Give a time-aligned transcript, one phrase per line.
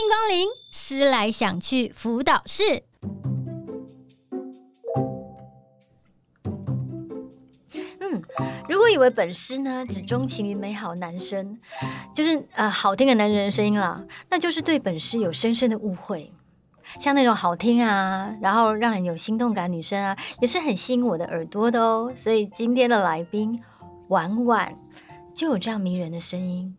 [0.00, 2.84] 迎光临，思来想去辅导室。
[8.00, 8.22] 嗯，
[8.68, 11.58] 如果以为本师呢只钟情于美好男生，
[12.14, 16.32] 就是呃好听的男人的声音啦，那就是对本师有深深的误会。
[16.98, 22.12] 像那种好听啊，然后让人有心动感女生啊，也是很吸引我的耳朵的哦。
[22.14, 23.60] 所以今天的来宾
[24.08, 24.74] 婉婉
[25.34, 26.74] 就有这样迷人的声音，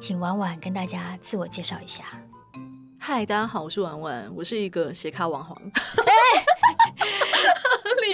[0.00, 2.04] 请婉婉跟大家自我介绍一下。
[3.04, 5.56] 嗨，大家好，我是婉婉，我是一个斜咖网红。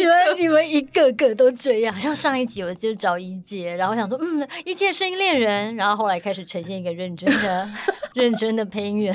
[0.00, 7.68] 你们 你们一个个都这样，像上一集我就找一姐，然后想说，嗯，一姐声音恋人，然后后来开始呈现一个认真的、
[8.16, 9.14] 认真的配音员。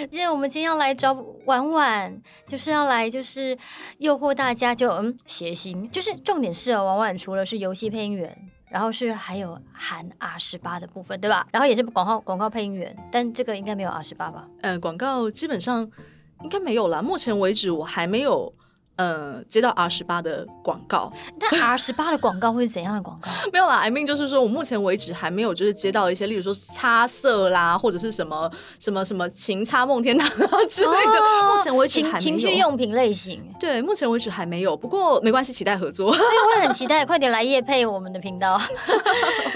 [0.00, 1.14] 今天我们今天要来找
[1.46, 3.56] 婉婉，就是要来就是
[3.96, 8.36] 诱惑大家就，就嗯谐星，就是重点是哦，婉婉除了是游戏配音员，
[8.68, 11.46] 然后是还有含 R 十八的部分，对吧？
[11.52, 14.48] 然后也是广告广告配音员，但这个应该没有 R 十八吧？
[14.62, 15.88] 呃，广告基本上
[16.42, 18.52] 应该没有了，目前为止我还没有。
[18.96, 23.30] 呃，接到 R 十八的广告， 但 R 十八的广告会是怎样的广告？
[23.52, 31.20] 没有啦，I mean 就是说我目前为止还没有就是接到一些，例如说擦色啦，或者是什么什么什么情擦梦天堂啊之类的。
[31.20, 33.46] 哦、 目前为止还没有情趣用品类型。
[33.60, 36.10] 对，目前为止还没有，不过没关系，期待合作。
[36.10, 38.58] 对，我也很期待，快点来夜配我们的频道。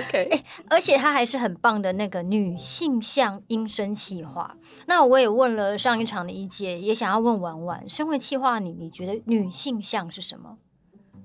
[0.00, 4.54] OK，哎，而且它还是很棒的那个女性向音声企划。
[4.86, 9.22] 那我也问了上一场的一姐，也想要问婉婉，身为企划你，你觉得？
[9.30, 10.58] 女性向是什么？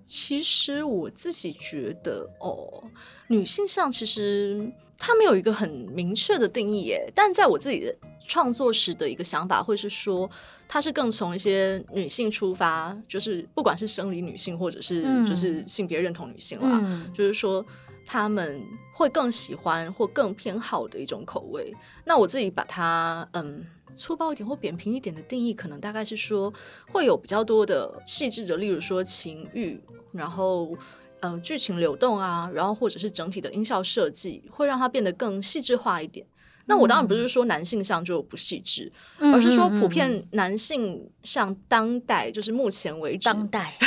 [0.06, 2.84] 其实我自己觉得哦，
[3.28, 7.12] 女性向其实它没有一个很明确的定义耶。
[7.16, 7.96] 但在我自己的
[8.28, 10.30] 创作时的一个想法，会是说
[10.68, 17.66] 它是更从一些女性出发，就是不管是生理女性，或者是就是性别认同女性啦，嗯、就是说
[18.06, 18.62] 他们
[18.94, 21.74] 会更喜欢或更偏好的一种口味。
[22.06, 23.66] 那我自己把它嗯。
[23.98, 26.54] 粗暴一点或扁平一点的定义，可能大概是说
[26.92, 29.80] 会有比较多的细致的，例如说情欲，
[30.12, 30.78] 然后
[31.22, 36.28] 嗯剧情流动啊，然后或者是整体的音效设计，会让它变得更细致化一点。
[36.68, 43.78] 那我当然不是说男性向就不细致，嗯、而是说普遍男性向当代就是目前为止当代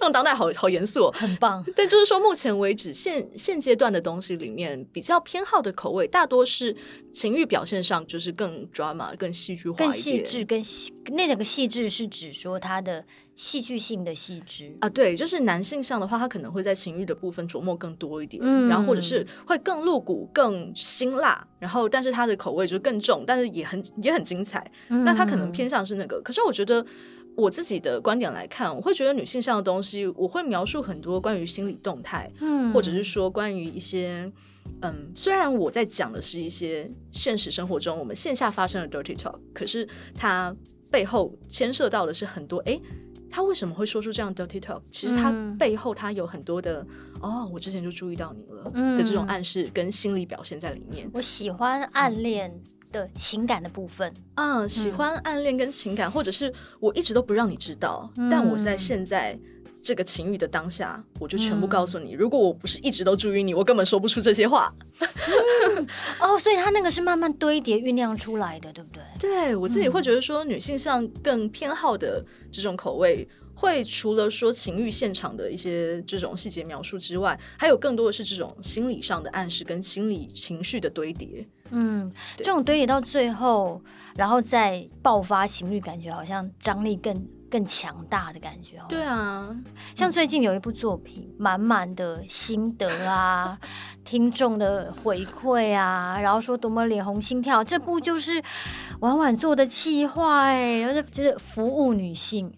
[0.00, 1.64] 用当代好好严肃，很棒。
[1.76, 6.74] 但就是说目前为止现现阶段的东西里面比较偏好的口味，大多是
[7.12, 13.04] 情欲表现上就是更 drama 更戏剧化更细致，更细那两个细致是指说它的。
[13.34, 24.70] 戏剧性的细致啊，对，就是男性向的话，他可能会在情欲的部分琢磨更多一点，嗯，然后或者是会更露骨、更辛辣，然后但是他的口味就更重，但是也很也很精彩。
[24.88, 26.84] 嗯，那他可能偏向是那个，可是我觉得
[27.34, 34.30] 我自己的观点来看，我会觉得女性上的东西，我会描述很多关于心理动态，嗯，或者是说关于一些，
[34.82, 40.54] 嗯，虽然我在讲的是一些现实生活中我们线下发生的 dirty talk，可是它
[40.90, 42.72] 背后牵涉到的是很多哎。
[42.72, 42.82] 诶
[43.32, 44.82] 他为什么会说出这样 dirty talk？
[44.90, 48.64] 其实他背后他有很多的、嗯、哦，我之前就注意到你了
[48.98, 51.10] 的这种暗示跟心理表现在里面。
[51.14, 52.54] 我喜欢暗恋
[52.92, 59.38] 的情感的部分，嗯，喜欢暗恋跟情感，或者是我一直都不让你知道，嗯、但我在现在
[59.82, 62.14] 这个情欲的当下，我就全部告诉你。
[62.14, 64.72] 嗯、如果我不是一直都注意你，我根本说不出这些话。
[65.00, 65.86] 嗯、
[66.22, 69.02] 哦，所以他那个是慢慢堆叠酝酿出来的，对不对？
[69.18, 73.26] 对，我自己会觉得说，女性向更偏好的这种口味，
[73.56, 81.44] 会除了说情欲现场的一些这种细节描述之外，还有更多的是这种心理上的暗示跟心理情绪的堆叠。
[81.70, 83.82] 嗯，这种堆叠到最后，
[84.14, 87.12] 然后再爆发情欲，感觉好像张力更。
[87.52, 89.54] 更强大的感觉，对啊，
[89.94, 93.58] 像最近有一部作品，满满的心得啊，
[94.06, 98.42] 听众的回馈啊，然后说多么脸红心跳，这部就是
[99.00, 102.50] 婉婉做的企划哎，然后就是服务女性，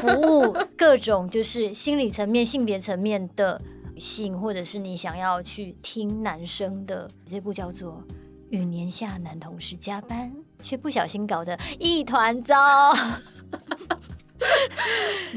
[0.00, 3.60] 服务各种就是心理层面、性别层面的
[3.92, 8.00] 女性，或者是你想要去听男生的，这部叫做
[8.50, 10.32] 《与年下男同事加班
[10.62, 12.54] 却不小心搞得一团糟》。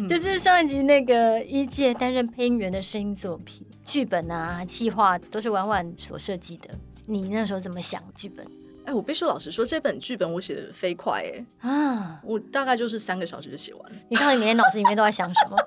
[0.08, 6.70] 就是上一集那个一届担任配音员的声音作品，剧本啊、计划都是婉婉所设计的。
[7.06, 8.46] 你那时候怎么想剧本？
[8.86, 11.24] 哎，我必须老实说，这本剧本我写的飞快
[11.62, 12.20] 哎啊！
[12.24, 13.98] 我大概就是三个小时就写完了。
[14.10, 15.58] 你到底每天脑子里面都在想什么？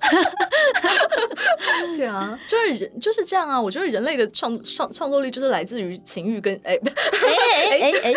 [1.96, 3.60] 对啊，就是人就是这样啊！
[3.60, 8.12] 我觉得人类的创创创作力就是来自于情欲跟哎 哎哎哎哎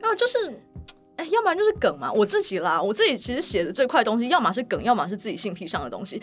[0.00, 0.38] 哎， 就是。
[1.22, 6.20] 哎，要不然就是梗嘛，我自己啦，我自己其实写的最快的东西，要么是梗，要么是自己性癖上的东西。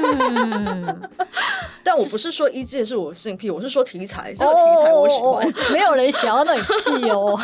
[0.00, 1.10] 嗯、
[1.84, 5.46] 但我不是说一届是我性癖，我是说题材，这个题材我喜欢。
[5.46, 7.38] 哦、没有人想要那里气哦。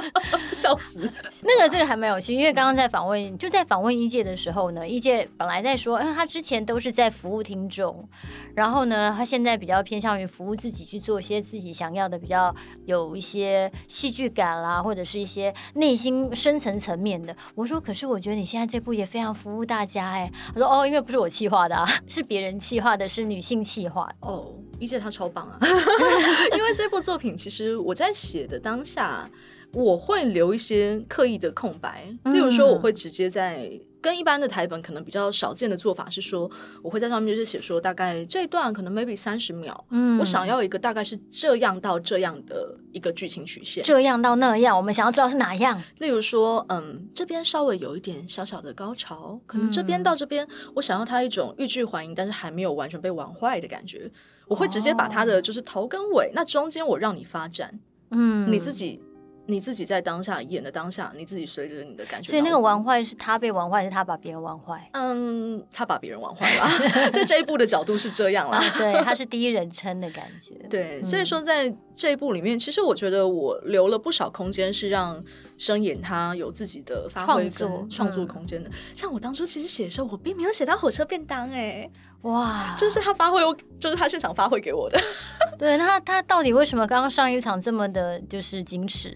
[0.54, 1.10] 笑死。
[1.42, 8.06] 那个这个还蛮有趣，因为刚刚在访问，就在访问一届的时候呢，一届本来在说，嗯，他之前都是在服务听众，
[8.54, 17.34] 然后呢，他现在比较偏向于服务自己，去做一些自己想要的，比较有一些戏剧感啦，或者是一些内心深层层面的。
[17.54, 20.30] 我说，可是我觉得你现在这部也非常服务大家哎。
[20.54, 24.08] 他说，哦，因为不是我企划的啊， 是别人企划的，是女性企划。
[24.20, 25.58] 哦，一届他超棒啊，
[26.56, 29.28] 因为这部作品其实我在写的当下。
[29.72, 33.70] 我会留一些刻意的空白，例如说，我会直接在
[34.00, 36.50] 跟一般的台本可能比较少见的做法是说，
[36.82, 45.80] 我会在上面就是写说，大概这一段可能 maybe 三十秒，嗯，我想要一个大概是这样到这样的一个剧情曲线，这样到那样，我们想要知道是哪样。
[45.98, 54.10] 例如说，嗯，这边稍微有一点小小的高潮，可能这边到这边，我想要它一种欲拒还迎，但是还没有完全被玩坏的感觉，
[54.46, 57.78] 我会直接把它的就是头跟尾，那中间我让你发展，
[58.10, 59.02] 嗯，你自己。
[59.50, 62.30] 你自己在当下演的当下，你自己随着你的感觉。
[62.30, 64.88] 所以那个玩坏是他被玩坏，还是他把别人玩坏？
[64.92, 66.68] 嗯，他把别人玩坏了。
[67.10, 68.58] 在这一部的角度是这样啦。
[68.58, 70.54] 啊、对，他是第一人称的感觉。
[70.68, 75.22] 对，所以说在这一部里面，其实我觉得我留了不少空间，是让
[75.60, 78.70] 声演他有自己的发挥跟创作空间的。
[78.94, 81.90] 像我当初其实写的时候，我并没有写到火车便当哎、欸。
[82.22, 83.40] 哇，这是他发挥，
[83.78, 84.98] 就是他现场发挥给我的。
[85.58, 89.14] 对，那他他到底为什么刚刚上一场这么的，就是矜持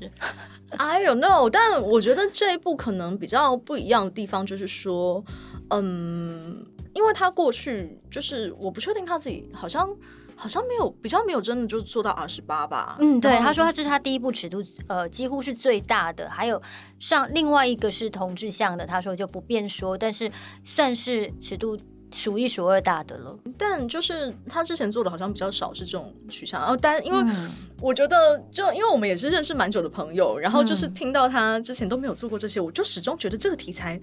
[0.77, 1.49] ？I don't know。
[1.49, 5.25] 但我觉得这一部可能比较不一样的地方，就是说，
[5.71, 6.63] 嗯，
[6.93, 9.89] 因为他过去就是我不确定他自己好像
[10.37, 12.97] 好像没有比较没有真的就做到二十八吧。
[13.01, 16.29] 嗯，对，他说他这是他第一部尺度，呃，几乎是最大的。
[16.31, 16.61] 还有
[16.99, 20.31] 上另外一个是同志向的，他说就不便说，但是
[20.63, 21.79] 算是尺度。
[22.15, 27.35] 数一数二大的了，但就是他之前做的好像比较少是这种取向，然后但因为
[27.83, 34.01] 我觉得就因为我们也是认识蛮久的朋友，然后就是听到他之前都没有做过这些，我就始终觉得这个题材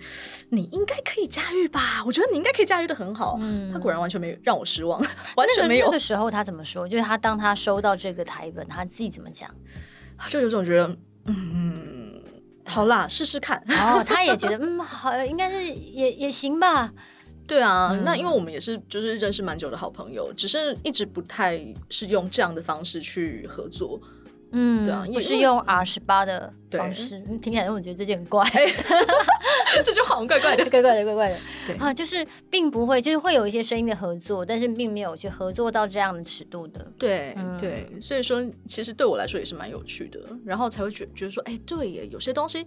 [0.49, 2.03] 你应该可以驾驭吧？
[2.05, 3.37] 我觉得你应该可以驾驭的很好。
[3.39, 4.99] 嗯，他果然完全没有让我失望，
[5.37, 5.85] 完全没有。
[5.85, 6.85] 那个时候他怎么说？
[6.85, 9.49] 就是他当他收到这个台本，他自己怎么讲？
[10.27, 12.21] 就有种觉得，嗯，
[12.65, 13.57] 好啦，试试看。
[13.69, 16.91] 哦，他也觉得，嗯，好，应该是也也行吧。
[17.51, 23.99] 对啊，嗯、那因为我们也是就是认识蛮久的好朋友，只是一直不太是用这样的方式去合作。
[24.53, 28.45] 嗯，对啊，也是用 R 十八的方式，对听起来我觉得这件很怪，
[29.83, 31.37] 这就好像怪怪的， 怪怪的，怪怪的。
[31.65, 36.85] 对啊，就是并不会，就是会有一些声音的合作，但是并没有去合作到这样的尺度的。
[36.97, 42.65] 对、嗯、对，所以说其实对我来说也是蛮有趣的，然后才会觉觉得说，哎，对耶，有些东西。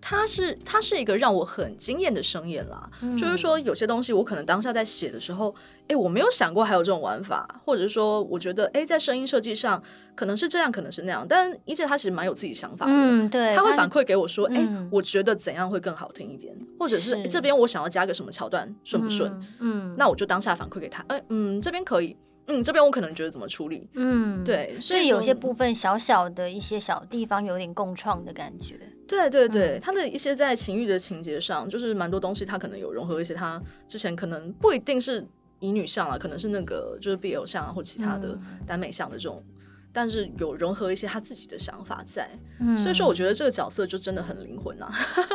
[0.00, 5.54] 他是他是一个让我很惊艳的声音啦，嗯、就是说有些东西我可能当下在写的时候，
[5.88, 9.82] 哎，我没有想过还有这种玩法，或者是说我觉得哎，在声音设计上
[10.14, 17.28] 可能是这样，可能是那样，但一切他其实蛮有自己想法的，嗯，对，他会反馈给我说，哎、嗯，我觉得怎样会更好听一点，或者是，是。
[17.28, 19.30] 这边我想要加个什么桥段，顺不顺？
[19.58, 22.16] 嗯，嗯，那我就当下反馈给他，哎，嗯，这边可以。
[22.48, 23.88] 嗯，这边我可能觉得怎么处理？
[23.94, 28.78] 嗯，对，所以，有些部分小小的一些小地方有点共创的感觉。
[29.08, 35.24] 对对对，他、嗯、的一些在情欲的情节上，就是蛮多东西，他可能有融合一些他之前可能不一定是
[35.60, 39.54] 乙女向啊，可能是那个就是 BL 向啊或其他的耽美向的这种，嗯、
[39.92, 42.28] 但是有融合一些他自己的想法在。
[42.60, 44.92] 嗯，所以说我觉得这个角色就真的很灵魂啊，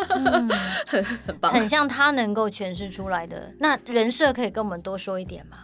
[0.09, 0.49] 嗯、
[0.87, 3.53] 很很棒，很像他能够诠释出来的。
[3.59, 5.57] 那人设可以跟我们多说一点吗？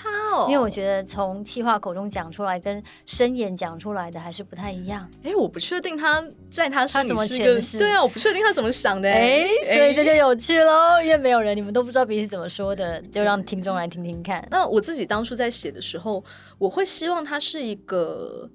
[0.00, 5.10] 他哦，因为我觉得从气话口中讲出来跟声演讲出来的还是不太一样。
[5.24, 7.78] 哎，我不确定他在他他怎么诠释。
[7.78, 9.10] 对啊，我不确定他怎么想的。
[9.10, 14.46] 哎，所以这就有趣喽，因为没有人，你们都不知道彼此怎么说的，就让听众来听听看。
[14.50, 16.22] 那我自己当初在写的时候，
[16.58, 18.48] 我会希望他是一个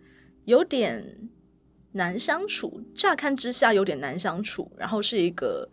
[0.45, 1.03] 有点
[1.91, 5.69] 难相处，乍看之下有点难相处，然后是一个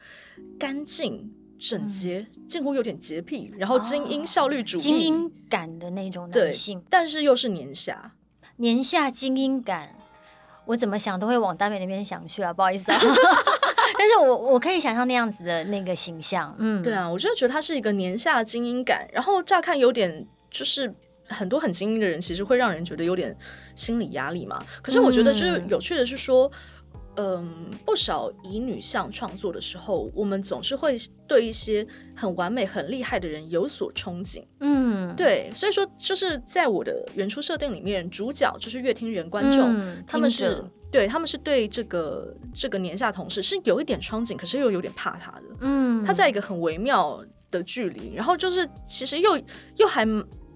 [0.58, 1.32] 干净。
[1.60, 8.12] 整洁，近乎有点洁癖，然后精英效率主义、精英感的那种男性，但是又是年下，
[8.56, 9.94] 年下精英感，
[10.64, 12.98] 我怎么想都会往耽美那边想去啊，不好意思啊，
[13.98, 20.90] 但是我我可以想象那样子的那个形象，嗯，对啊，我就觉得他是一个年下精英感，然后乍看有点就是
[21.28, 23.36] 很多很精英的人，其实会让人觉得有点
[23.74, 24.58] 心理压力嘛。
[24.80, 26.46] 可是我觉得就是有趣的是说。
[26.46, 26.79] 嗯
[27.16, 34.42] 嗯，不少乙女向创作的时候，我们总是会对一些很完美、很厉害的人有所憧憬。
[34.60, 45.42] 嗯，对，所以说就是在我的原初设定里面，主角就是乐听人观众，嗯、他们是对他们是对这个这个年下同事是有一点憧憬，可是又有点怕他的。
[45.60, 49.40] 嗯，他在一个很微妙的距离，然后就是其实又
[49.76, 50.06] 又还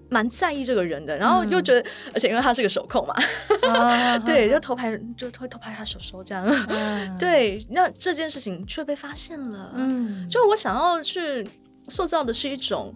[0.09, 3.15] 蛮在意这个人的，然后又觉得，嗯、而且因为他是个手控嘛，
[3.69, 11.47] 啊、对，就偷拍，就会偷拍他手手这样，嗯、 对，那这件事情却被发现了，嗯，就我想要去
[11.87, 12.93] 塑造的是一种，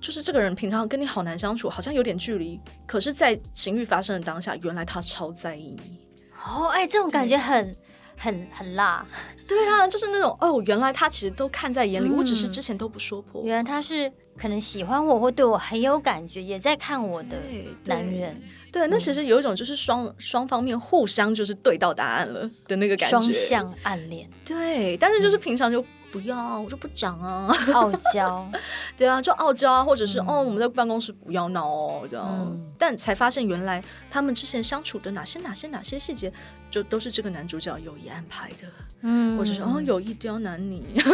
[0.00, 5.98] 就是这个人平常跟你好难相处，好像有点距离，可是，在情欲发生的当下，原来他超在意你，
[6.46, 7.74] 哦，哎，这种感觉很。
[8.20, 9.06] 很很辣，
[9.46, 13.44] 对啊，就是那种哦，原来他其实都看在眼里，嗯、我只是之前都不说破。
[13.44, 17.36] 原来他是可能喜欢我或对我很有感觉，也在看我的
[17.84, 18.40] 男人。
[18.70, 24.30] 对，那其实有一种就是双双方面互相就是对到答案了的那个感觉，双向暗恋。
[24.44, 25.84] 对，但是就是平常就。
[26.10, 28.50] 不要，我就不讲啊，傲娇，
[28.96, 32.26] 对啊，就傲娇啊，或者是、嗯、哦，我们在办公室不要闹哦，这样。
[32.28, 36.32] 嗯、但才发现原来他们之前相处的哪些哪些哪些细节，
[36.70, 38.66] 就都是这个男主角有意安排的，
[39.02, 40.82] 嗯，或者是哦有意刁难你，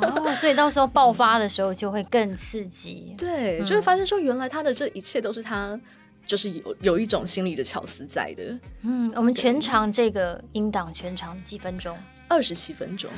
[0.00, 5.78] 哦，所以到时候爆发的时候就会更刺激，对，就会发现说原来他的这一切都是他
[6.26, 8.58] 就是有有一种心理的巧思在的。
[8.82, 11.96] 嗯，我们全场这个音档全长几分钟？
[12.28, 13.10] 二十七分钟。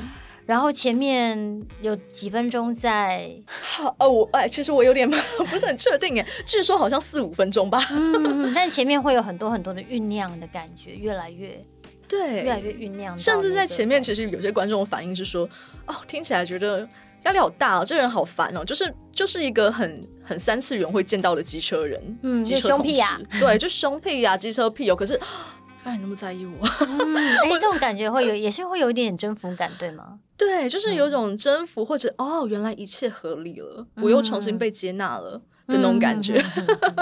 [0.46, 3.28] 然后前面有几分钟在，
[3.98, 5.10] 哦，我哎，其实我有点
[5.50, 7.80] 不是很确定哎，据说好像四五分钟吧。
[7.90, 11.60] 嗯，但前面会有很多很多的酝酿的感觉，越来越
[12.06, 13.18] 对，越来越酝酿。
[13.18, 15.48] 甚至在前面，其实有些观众反应是说，
[15.86, 16.88] 哦，听起来觉得
[17.24, 25.20] 压力好大哦，这人好烦哦，就是就是一个很很三次元会见到的机车人，嗯，机车凶屁呀，对，就凶屁呀，机车屁哦，可是。
[25.86, 26.66] 那你那么在意我？
[26.80, 27.14] 嗯，
[27.44, 30.18] 哎，这种感觉会有，也是会有一点点征服感，对吗？
[30.36, 36.42] 对，就是有种征服，或者哦，原来一切合理了，我又重新被接纳了的那种感觉。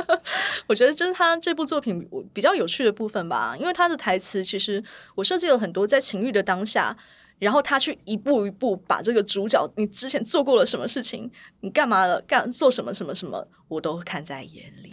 [0.68, 6.94] 我觉得这是他这部作品比较有趣的部分吧，因为他的台词其实我设计了很多在情欲的当下。
[7.38, 14.92] 然后他去一步一步把这个主角，你之前做过了什么事情，你干嘛了，干做什么什么什么，我都看在眼里。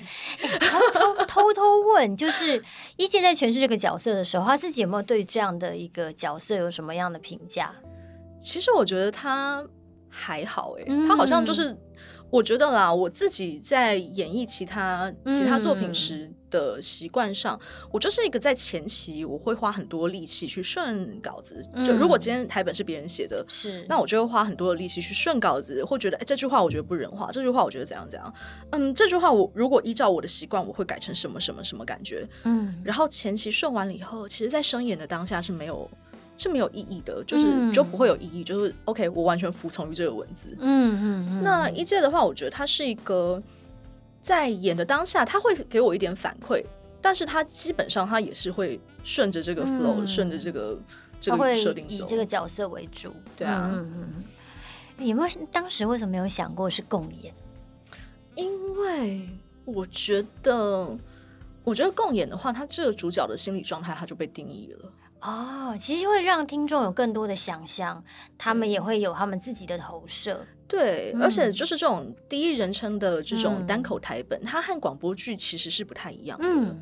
[0.59, 2.61] 偷偷偷偷问，就是
[2.97, 7.73] 一健在诠释这个角色的时候，他自己有没有对这样的一个角色有什么样的评价？
[8.39, 9.65] 其实我觉得他
[10.09, 11.77] 还好，哎，他好像就是。
[12.31, 21.63] 我觉得啦，我自己在演绎其他其他作品时的习惯上，嗯、我就是一个在前期我会花很多力气去顺稿子。
[21.73, 28.33] 嗯、就如果今天台本是别人写的，是那我就会花很多的力气去顺稿子，会觉得哎这句话我觉得不人话，这句话我觉得怎样怎样。
[28.71, 32.27] 嗯，这句话我如果依照我的习惯，我会改成什么什么什么感觉。
[32.45, 35.89] 嗯，然后前期顺完了以后，其实在生演的当下是没有。
[36.37, 40.55] 是没有意义的，就是、嗯、就不会有意义，就是 OK，我完全服从于这个文字。
[40.59, 41.43] 嗯嗯嗯。
[41.43, 43.41] 那一届的话，我觉得他是一个
[44.21, 46.63] 在演的当下，他会给我一点反馈，
[47.01, 50.77] 但是他基本上他也是会顺着这个 flow，嗯、顺着这个
[51.19, 53.13] 这个设定走，以这个角色为主。
[53.35, 53.69] 对啊。
[53.73, 54.23] 嗯嗯。
[55.07, 57.33] 有没有当时为什么没有想过是共演？
[58.35, 59.27] 因为
[59.65, 60.95] 我觉得，
[61.63, 64.91] 我觉得共演的话，他这个主角的心理状态他就被定义了。
[65.21, 68.03] 哦，其实会让听众有更多的想象，
[68.37, 70.45] 他们也会有他们自己的投射。
[70.67, 76.45] 对，嗯、而且就是这种第一人称的这种单口台本，嗯、它和广播剧其实是不太一样的。
[76.47, 76.81] 嗯。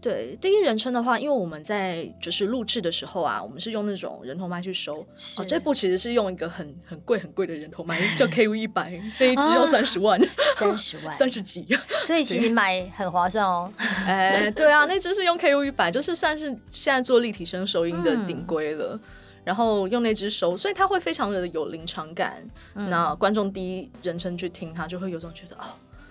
[0.00, 5.04] 对，第一人称的话，因为我们在就是录制的时候啊，我们是用那种人头麦去收。
[5.16, 10.20] 是哦，这部其实是用一个很很贵很贵的人头麦，叫 KU 一百， 那一只要三十万，
[10.56, 11.66] 三十万， 三十几。
[12.04, 13.72] 所以其实买很划算哦。
[14.06, 18.94] 哎，对啊，那只是用 KU 一百，就是算是现在做立体声收音的顶规了。
[18.94, 19.00] 嗯、
[19.44, 22.40] 然后用那只收，所以它会非常的有临场感。
[22.74, 25.66] 嗯、那观众第一人称去听，它就会有种觉得哦。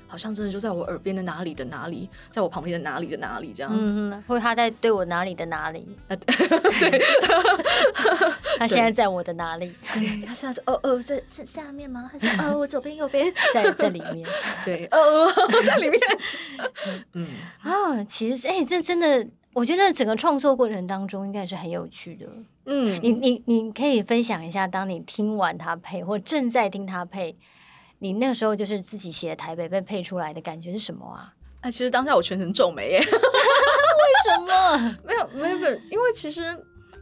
[0.08, 6.16] 好像真的就在我耳边的哪里的哪里，在我旁边的哪里的哪里这样，嗯，或者他在对我哪里的哪里，啊，
[6.80, 7.02] 对，
[8.58, 9.74] 他现在在我的哪里？
[9.94, 12.10] 对，他现在是哦哦，在是下面吗？
[12.12, 14.28] 还是哦，我左边右边，在在里面？
[14.64, 15.32] 对，哦哦，
[15.66, 16.00] 在里面。
[17.14, 17.28] 嗯
[17.62, 22.26] 啊，其实哎，这真的，我觉得整个创作过程当中应该是很有趣的。
[22.66, 27.38] 嗯，你你你可以分享一下，当你听完他配，或正在听他配。
[28.00, 31.34] 你那个时候就是自己写的台北被配出来的感觉是什么啊？
[31.62, 33.00] 哎，其实当下我全程皱眉耶。
[33.02, 33.06] 为
[34.24, 34.98] 什么？
[35.04, 36.44] 没有没有，因为其实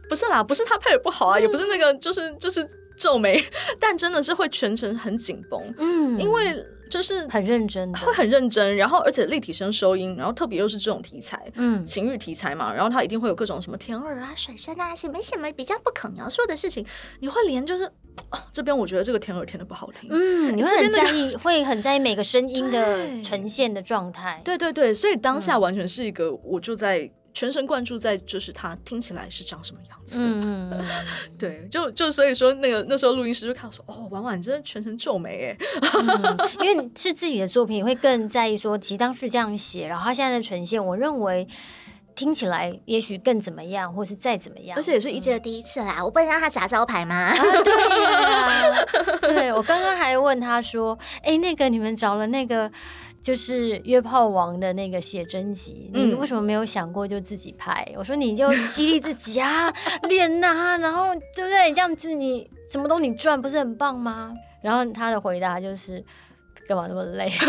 [0.08, 3.42] 不是啦，不是他配的不好啊，嗯、也不是那个，就是就是皱眉，
[3.78, 5.74] 但真的是会全程很紧绷。
[5.78, 16.86] 嗯，因为就是很认真，会很认真，然后而且立体声收音，然后特别又是这种题材，嗯，情欲题材嘛，然后它一定会有各种什么甜味啊、水声啊，什么什么比较不可描述的事情，
[17.20, 17.92] 你会连就是。
[18.30, 20.08] 哦，这边我觉得这个甜耳甜的不好听。
[20.10, 24.40] 嗯，你会很在意， 会很在意每个声音的呈现的状态。
[24.44, 30.18] 对对对，所以当下完全是一个，我就在全神贯注在就是他听起来是长什么样子。
[30.20, 30.86] 嗯嗯，
[31.38, 35.66] 对，就就所以说那个那时候录音师就看我说，哦，婉婉真的全程皱眉哎、
[36.00, 41.46] 嗯，因为是自己的作品，会更在意说，其实当时这样写，然后他现在的呈现，我认为。
[42.16, 47.14] 听起来也许更怎么样，或是再怎么样，而且也是一届的第一次啦，嗯、我不能让他砸招牌吗？
[47.14, 48.86] 啊对呀，
[49.20, 52.68] 对，我刚刚还问他说：“哎、欸，那个你们找了那个
[53.20, 59.70] 就是约炮王的那个写真集，嗯、你为什么没有想过就自己拍？”我说：“你就激励自己啊，
[60.08, 61.70] 练呐、啊，然后对不对？
[61.72, 64.32] 这样子你什么都你赚，不是很棒吗？”
[64.62, 66.02] 然后他的回答就是。
[66.66, 67.30] 干嘛那么累？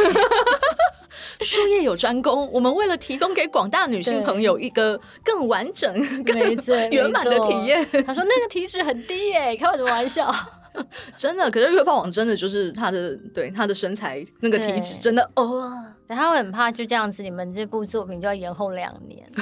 [1.41, 5.93] 术业有专攻，我们为了提供给广大女性朋友一个更完整、
[6.23, 6.35] 更
[6.91, 7.85] 圆满的体验。
[8.05, 10.33] 他说那个体脂很低耶，开我的玩笑。
[11.15, 15.71] 真的，可是约炮王真的就是他的，对他的身材那个体脂真的哦，
[16.07, 19.27] 对，他会很怕就这样子，你们这部作品就要延后两年。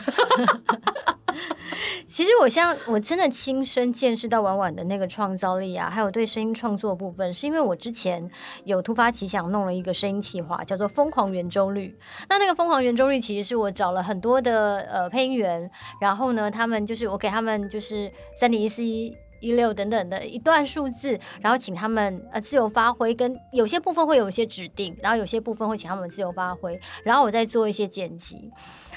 [2.07, 8.29] 其实我像我真的亲身见识到婉婉的那个创造力啊，还有对声音创作部分，是因为我之前
[8.63, 11.97] 有突发奇想弄了一个声音企划，叫做《疯狂圆周率》。
[12.29, 19.13] 那那个《疯狂圆周率》其实是我找了很多的呃配音员，然后呢，他们就是我给他们就是三点一四一。
[19.39, 28.51] 一六等等的一段数字，然后请他们呃自由发挥，跟有些部分会有一些指定，然后有些部分会请他们自由发挥，然后我再做一些剪辑。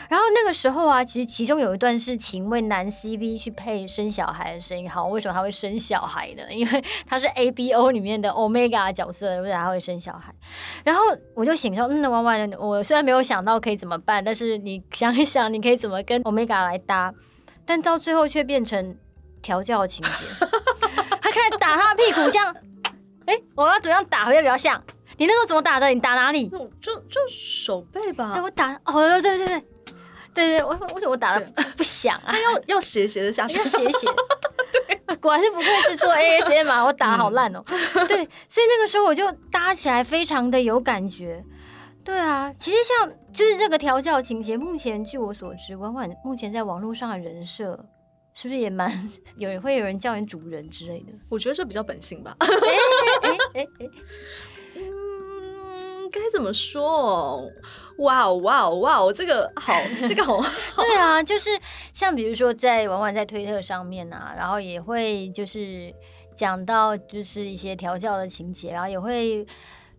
[0.09, 4.89] 然后那个时候啊，其实其中有一段是请一位男 CV 去配生小孩的声音。
[4.89, 6.43] 好，为什么他会生小孩呢？
[6.51, 9.53] 因为他是 ABO 里面的 Omega 角色，对不对？
[9.53, 10.33] 他会生小孩。
[10.83, 11.03] 然后
[11.35, 17.13] 我就想说，嗯，那婉婉，我虽然没有想到可以怎么办，但是你想一想，你可以怎么跟 Omega 来搭？
[17.67, 18.97] 但到最后却变成。
[19.43, 20.27] 调教的情节，
[21.21, 22.55] 他开始打他的屁股，这样，
[23.27, 24.83] 哎、欸，我要怎样打会比较像？
[25.17, 25.89] 你那时候怎么打的？
[25.89, 26.49] 你打哪里？
[26.81, 28.33] 就就手背吧。
[28.35, 29.65] 哎、欸，我打，哦，对对对对，
[30.33, 31.45] 对对，我为什么打的
[31.77, 32.33] 不响啊？
[32.39, 34.07] 要要斜斜的下去，要斜斜。
[34.71, 37.65] 对，果然是不愧是做 ASMR，我打好烂哦。
[37.67, 38.17] 嗯、对，
[38.49, 41.43] 所以那个时候我就搭起来非常的有感觉。
[42.05, 47.85] 对啊，其实像就是这个调教情节，目前据我所知，婉婉目前在网络上的人设。
[48.41, 48.89] 是不是也蛮
[49.37, 51.13] 有人会有人叫你主人之类的？
[51.29, 52.37] 我觉得这比较本性吧。
[52.39, 53.91] 哎哎哎哎，
[54.77, 57.51] 嗯，该怎么说？
[57.99, 59.73] 哇哦哇哦哇哦，这个好，
[60.09, 60.41] 这个好。
[60.79, 61.51] 对啊，就是
[61.93, 65.93] 像比如说在婉婉在推特上面啊，然后也会就是
[66.37, 69.45] 讲到就是一些调教的情节，然后也会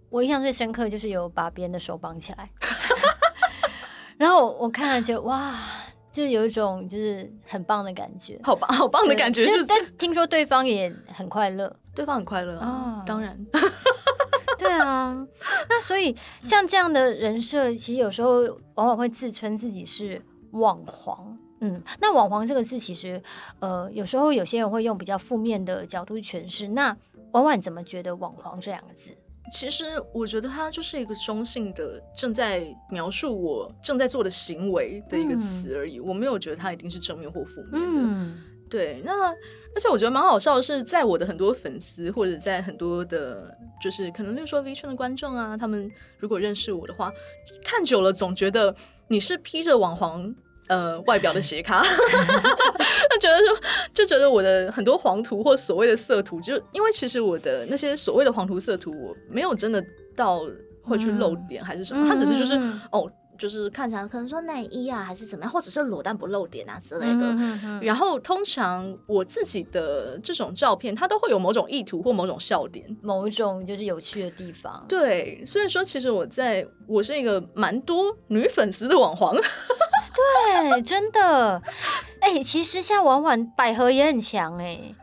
[0.10, 2.50] 我印象最深刻就是有把别人的手绑起来，
[4.18, 5.60] 然后我看了就哇。
[6.12, 13.38] 就有一种就是很棒的感觉，好棒 好棒的感觉是，但听说对方也很快乐，对方很快乐啊，哦、当然，
[14.58, 15.26] 对啊，
[15.69, 18.41] 那所以像这样的人设，其实有时候
[18.76, 23.22] 往往会自称自己是网黄，嗯，那网黄这个字其实，
[23.60, 26.95] 呃，有时候有些人会用比较负面的角度诠释，那
[27.32, 29.15] 婉婉怎么觉得网黄这两个字？
[29.52, 36.00] 其实我觉得它就是一个中性的，正在描述我正在做的行为的一个词而已。
[36.00, 37.80] 嗯、我没有觉得它一定是正面或负面的。
[37.82, 38.38] 嗯，
[38.70, 39.02] 对。
[39.04, 47.12] 那而且我觉得蛮好笑的是，在我的很多粉丝或者在很多的，就是可能例如说 V 圈的观众啊，他们如果认识我的话，
[47.64, 48.76] 看久了总觉得
[49.08, 50.36] 你是披着网黄。
[50.70, 53.58] 呃，外表的斜咖， 他觉得说，
[53.94, 59.84] 就觉得我的很多黄图或所谓的色图，就因为其实我的那些所谓的黄图色图，我没有真的
[60.16, 60.42] 到
[60.82, 63.12] 会去露点还是什么，他、嗯、只是就是、嗯、哦。
[63.39, 67.13] 就是看起来可能说内衣啊，还是怎么样，或者是裸但不露点啊之类的。
[67.13, 74.86] 嗯、哼哼然后通常我自己的这种照片，它都会有某种意图或某种笑点，某一种就是有趣的地方。
[74.88, 79.34] 对，所以说其实我在我是一个蛮多女粉丝的网黄。
[80.19, 81.62] 对，真的。
[82.19, 84.95] 哎、欸，其实像婉婉百合也很强哎、欸。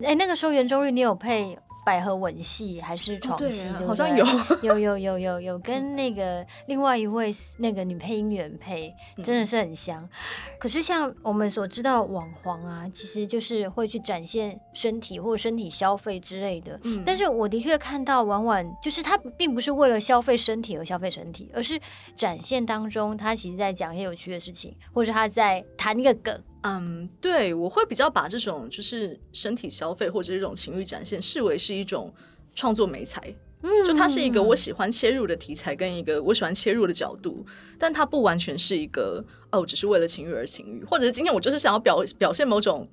[0.00, 1.58] 哎、欸，那个时候圆周率你有配？
[1.88, 3.66] 百合吻戏还是床戏？
[3.78, 4.22] 对，好像有
[4.62, 10.04] 有有有有有跟那个另外一位那个女配音员配，真的是很香。
[10.04, 10.10] 嗯、
[10.60, 16.78] 可是像我们所知道网黄啊，其实就是会去展现身体或身体消费之类的。
[16.84, 21.80] 嗯，但是我的确看到婉婉，就是她并不是为了消费身体而消费身体，而是
[22.14, 26.38] 展现当中她其实在讲一些有趣的事情，或者她在谈一个梗。
[26.62, 32.12] 嗯，对，我会比较把这种就是身体消费或者这种情欲展现视为是一种
[32.54, 37.46] 创作美材，嗯，就它是一个我喜欢切入的题材跟一个我喜欢切入的角度，
[37.78, 42.88] 但它不完全是一个哦，只是为了情欲而情欲，或者是今天我就是想要表表现某种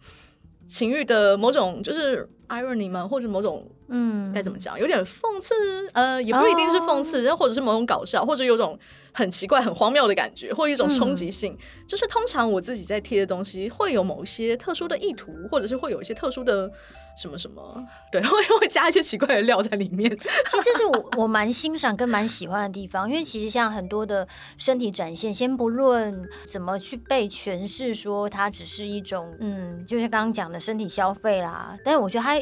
[0.67, 3.08] 情欲的某种就是 irony 吗？
[3.08, 4.80] 或者某种嗯，该怎么讲？
[4.80, 5.54] 有点讽刺，
[5.93, 8.78] 呃，也不一定是讽刺，然后、哦、或者是某种搞笑，或者有种
[9.12, 11.54] 很奇怪、很荒谬的感觉，或者一种冲击性。
[11.54, 16.71] 嗯、就是通常我自己在贴的东西，会有某一些特殊的意图，或者是会有一些特殊的。
[17.15, 20.10] 什么什么， 对，会会加一些奇怪的料在里面。
[20.17, 32.36] 其实这是我我蛮欣赏跟蛮喜欢的地方，因为其实像很多的身体展现，先不论怎么去被诠释说它只是一种，嗯，就是刚刚讲的身体消费啦，但是我觉得它。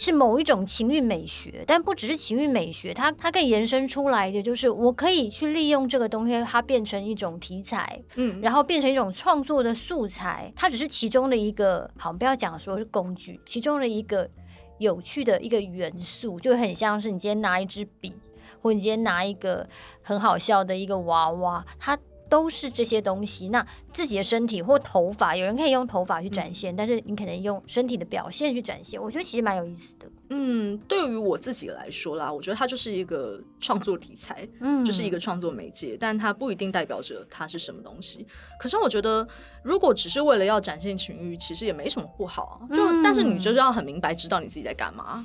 [0.00, 14.30] 是某一种情欲美学，但不只是情欲美学，它它可以延伸出来的就是，我可以去利用这个东西，它变成一种题材，嗯，然后变成一种创作的素材，它只是其中的一个，好，不要讲说是工具，其中的一个
[14.78, 18.14] 有趣的一个元素，就很像是你今天拿一支笔，
[18.62, 19.68] 或你今天拿一个
[20.00, 21.98] 很好笑的一个娃娃，它。
[22.28, 23.48] 都是这些东西。
[23.48, 29.00] 那自己的身体或头发，有人可以用头发去展现，嗯、但是你可能用身体的表现去展现。
[29.00, 30.06] 我觉得其实蛮有意思的。
[30.30, 38.26] 嗯，对于我自己来说啦，我觉得它就是一个创作题材，嗯，就是一个创作媒介，但它不一定代表着它是什么东西。
[38.58, 39.26] 可是我觉得，
[39.62, 42.60] 如果只是为了要展现情欲，其实也没什么不好。
[42.74, 45.24] 就、嗯、但是你就是要很明白知道你自己在干嘛。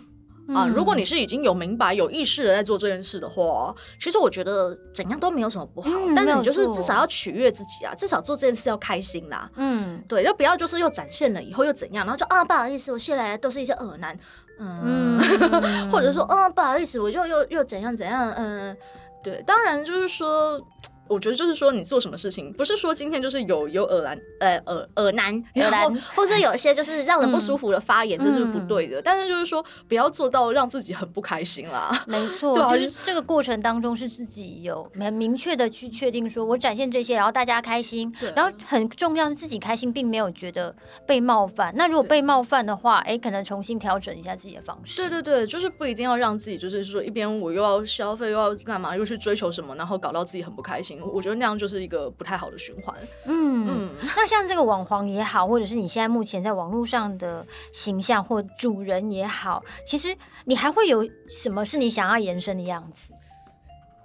[0.49, 5.89] 啊，如果你是已经有明白、有意识的在做这件事的话，其实我觉得怎样都没有什么不好。
[5.89, 9.49] 嗯、但是你就是至少要取悦自己啊，至少做这件事要开心啦。
[9.55, 14.17] 嗯，对，就不要就是又展现了以后又怎样，然后就啊不好意思，我现在都是一些恶男，
[14.59, 18.75] 嗯，嗯 或者说啊不好意思，我就又又怎样怎样，嗯，
[19.23, 20.59] 对，当然就是说。
[21.07, 28.99] 我觉得就是说，你做什么事情，不是说今天就是有有耳男，呃耳耳 男，然后或者有一些就是让人不舒服的发言，嗯、这是不对的。
[28.99, 31.91] 嗯、但是就是说，不要做到让自己很不开心啦。
[32.07, 40.73] 没错，就是这个过程当中是自己有很明确的去确定，说我展现这些，然后大家开心，然后很重要是自己开心，并没有觉得
[41.05, 41.73] 被冒犯。
[41.75, 45.01] 那如果被冒犯的话，哎，可能重新调整一下自己的方式。
[45.01, 50.92] 对对对，就是不一定要让自己就是说一边我又要消费又要干嘛，又去追求什么，然后搞到自己很不开心。
[51.01, 52.95] 我觉得那样就是一个不太好的循环。
[53.25, 63.13] 嗯嗯，那像这个网黄也好，或者是你现在目前在网络上的形象或主人也好，其实你还会有什么是你想要延伸的样子？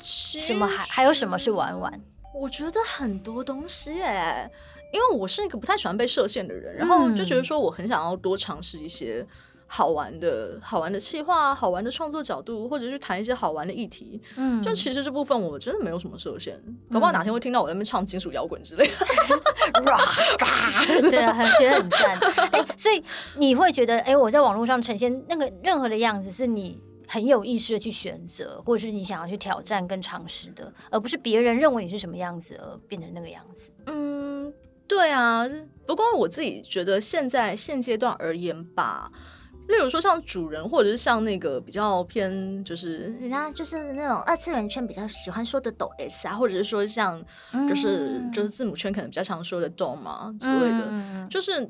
[0.01, 2.01] 什么还还有什么是玩玩？
[2.35, 4.49] 我觉得很多东西哎，
[4.93, 9.27] 因为我是一个不太喜欢被设限的人，然后就觉得说我很想要多尝试一些。
[9.71, 14.21] 好玩的好玩的企划，好玩的创作角度，或者去谈一些好玩的议题。
[14.37, 19.07] 嗯，就其实这部分我真的没有什么设限，嗯、搞不好哪天会听到我在那边唱金属摇滚之类的。
[21.11, 22.19] 对啊，觉得很赞。
[22.51, 23.05] 哎、欸，所以
[23.37, 33.71] 你会觉得，哎、欸，我在网络上呈现那个任何的样子，是你很有意识的去选择，或者是你想要去挑战跟尝试的，而不是别人认为你是什么样子而变成那个样子。
[33.87, 34.51] 嗯，
[34.87, 35.47] 对啊。
[35.87, 39.13] 不过我自己觉得，现在现阶段而言吧。
[39.69, 47.23] 例如说像主人，或者是像那个比较偏，就是人家就是那种二次元圈比较喜欢说的抖 S 啊，或者是说像
[47.69, 51.65] 就是、嗯、就是字母圈可能比较常说的动嘛之类的，嗯、就是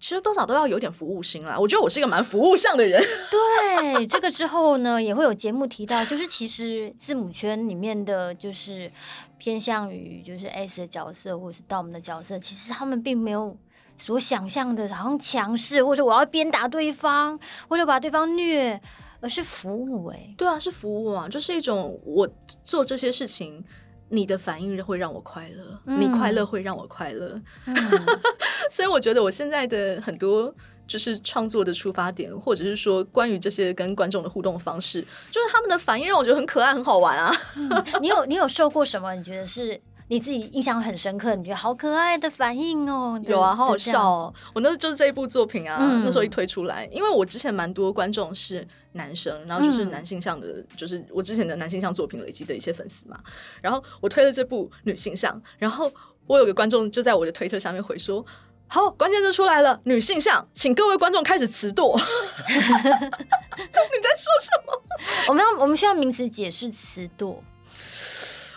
[0.00, 1.56] 其实多少都要有点服务心啦。
[1.58, 3.00] 我觉得我是一个蛮服务向的人。
[3.30, 8.90] 对，这个之后呢也会有节目提到，就是其实字母圈里面的就是
[9.38, 13.56] 偏向于就是 S 的角色或者是 Dom 的角色，其实他们并没有。
[13.96, 18.80] 所想象的好像强势，或者我要鞭打对方，或者把对方虐，
[19.20, 22.28] 而是服务哎、欸，对啊，是服务啊，就是一种我
[22.62, 23.64] 做这些事情，
[24.08, 27.76] 你的反应会让我快乐，嗯、你快乐会让我快乐，嗯、
[28.70, 30.52] 所以我觉得我现在的很多
[30.86, 37.32] 就是创作的出发点，或者是说关于这些跟观众的互动方式，就是他们的反应让我觉得很可爱、很好玩啊。
[37.56, 37.70] 嗯、
[38.02, 39.14] 你有你有受过什么？
[39.14, 39.80] 你觉得是？
[40.08, 43.18] 你自己印象很深刻，你觉得好可爱的反应哦？
[43.26, 44.34] 有啊，好好笑哦！
[44.54, 53.18] 我那就是这一部作品啊，嗯、那时候一推出来，因为我之前蛮多观众是男生，然后就是男性向的，嗯、就是我之前的男性向作品累积的一些粉丝嘛。
[53.62, 55.90] 然后我推了这部女性向，然后
[56.26, 58.24] 我有个观众就在我的推特下面回说
[58.68, 62.54] ：“好，关键字出来了，女性向，请各位观众开始词堕。” 你
[64.02, 64.82] 在说什么？
[65.28, 67.36] 我们要我们需要名词解释词堕。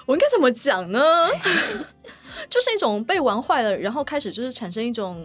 [0.08, 1.28] 我应该怎么讲呢？
[2.50, 5.24] 就是一种被玩坏了，然后开始就是产生一种，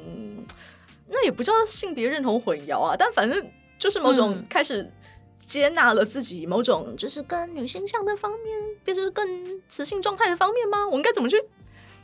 [1.08, 3.46] 那也不叫性别认同混淆啊，但反正
[3.78, 4.90] 就是某种开始
[5.38, 9.26] 接纳了自己某种就是跟女性向的方面，变成更
[9.68, 10.88] 雌性状态的方面吗？
[10.88, 11.36] 我应该怎么去？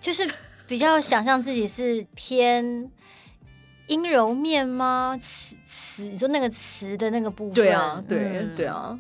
[0.01, 0.31] 就是
[0.67, 2.89] 比较想象自己是偏
[3.89, 5.19] 阴柔面吗？
[5.21, 7.55] 雌雌，你说那个雌的那个部分？
[7.55, 8.97] 对啊，对、嗯、对啊。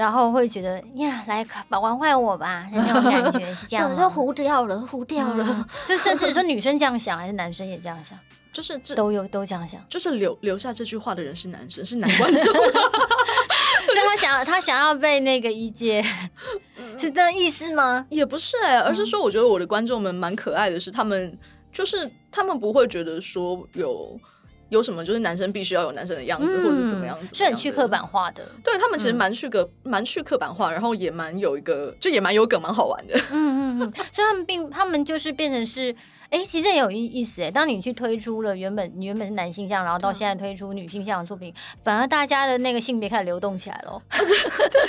[0.00, 5.44] 然后会觉得呀，来把玩坏我吧，那种感觉是这样，就糊掉了，糊掉了。
[5.46, 8.18] 嗯、就甚至说女生这样想，还是男生也这样想？
[8.50, 9.78] 就是都有都这样想。
[9.90, 12.44] 就是留留下这句话的人是男生，是男观众。
[12.50, 16.02] 所以他想他想要被那个一阶，
[16.96, 18.06] 是这意思吗？
[18.08, 21.38] 也不是哎、欸，而是说我觉得我的观众们蛮可爱的是，他们
[21.70, 24.18] 就是他们不会觉得说有。
[24.70, 28.42] 有什么就是男生必须要有男生的样子，嗯、或者怎么样子，是很去刻板化的。
[28.64, 33.14] 对他们其实蛮去个蛮、嗯、去刻板化，然后也蛮有一个，就也蛮有梗，蛮好玩的。
[33.30, 35.94] 嗯嗯嗯，所以他们并他们就是变成是。
[36.30, 37.50] 哎、欸，其实也有意意思哎。
[37.50, 44.00] 当你去推出了原本原本是男性向，然后到现在推出女性向的作品，嗯、反而大家的那个性别开始流动起来了。
[44.10, 44.80] 对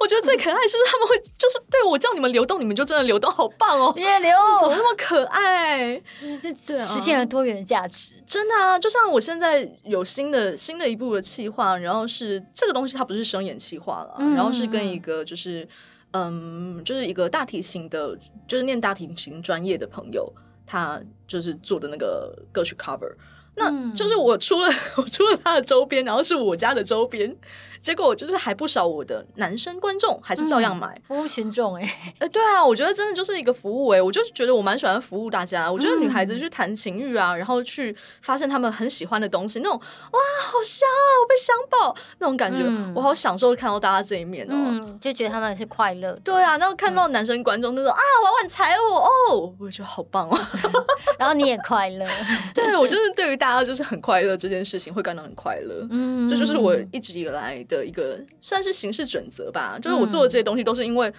[0.00, 3.92] 我觉得最可爱就是他们会就是对我叫你们流动，你们就真的流动，好棒哦！
[3.96, 6.00] 也流， 怎么那么可爱？
[6.42, 8.78] 这对实现了多元的价值，真的啊！
[8.78, 15.66] 就像我现在有新的新的一部的企划，然后是这个东西它不是生演企划了，嗯、然后是跟一个就是
[16.12, 20.30] 嗯，就是一个大提琴的，就是念大提琴专业的朋友。
[20.68, 23.12] 他就是做的那个歌曲 cover。
[23.56, 27.36] 那就是我出了 我出了他的周边，然后是我家的周边，
[27.80, 50.38] 结果就是还不少我的男生观众还是照样买，嗯、服务群众哎、欸，哎对啊，我觉得真的就是一个服务哎、欸，我就觉得我蛮喜欢服务大家，我觉得女孩子去谈情欲啊，然后去发现他们很喜欢的东西，那种哇好香啊，我被香爆那种感觉，嗯、我好享受看到大家这一面嗯，就觉得他们是快乐，对啊，然后看到男生观众那种、嗯、啊婉婉踩我哦，我也觉得好棒哦，
[51.18, 52.06] 然后你也快乐，
[52.54, 54.38] 对我就是对于大家就是很快乐。
[54.38, 59.74] 这件事情会感到很快乐，嗯，这就是我一直以来的一个算是行事准则吧。
[59.76, 61.12] 嗯、就是我做的这些东西都是因为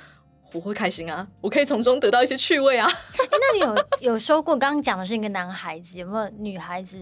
[0.51, 2.87] 我会开心啊，我可以从中得到一些趣味啊。
[2.89, 4.57] 欸、那你有有说过？
[4.57, 6.97] 刚刚讲的是一个男孩子，有没有女孩子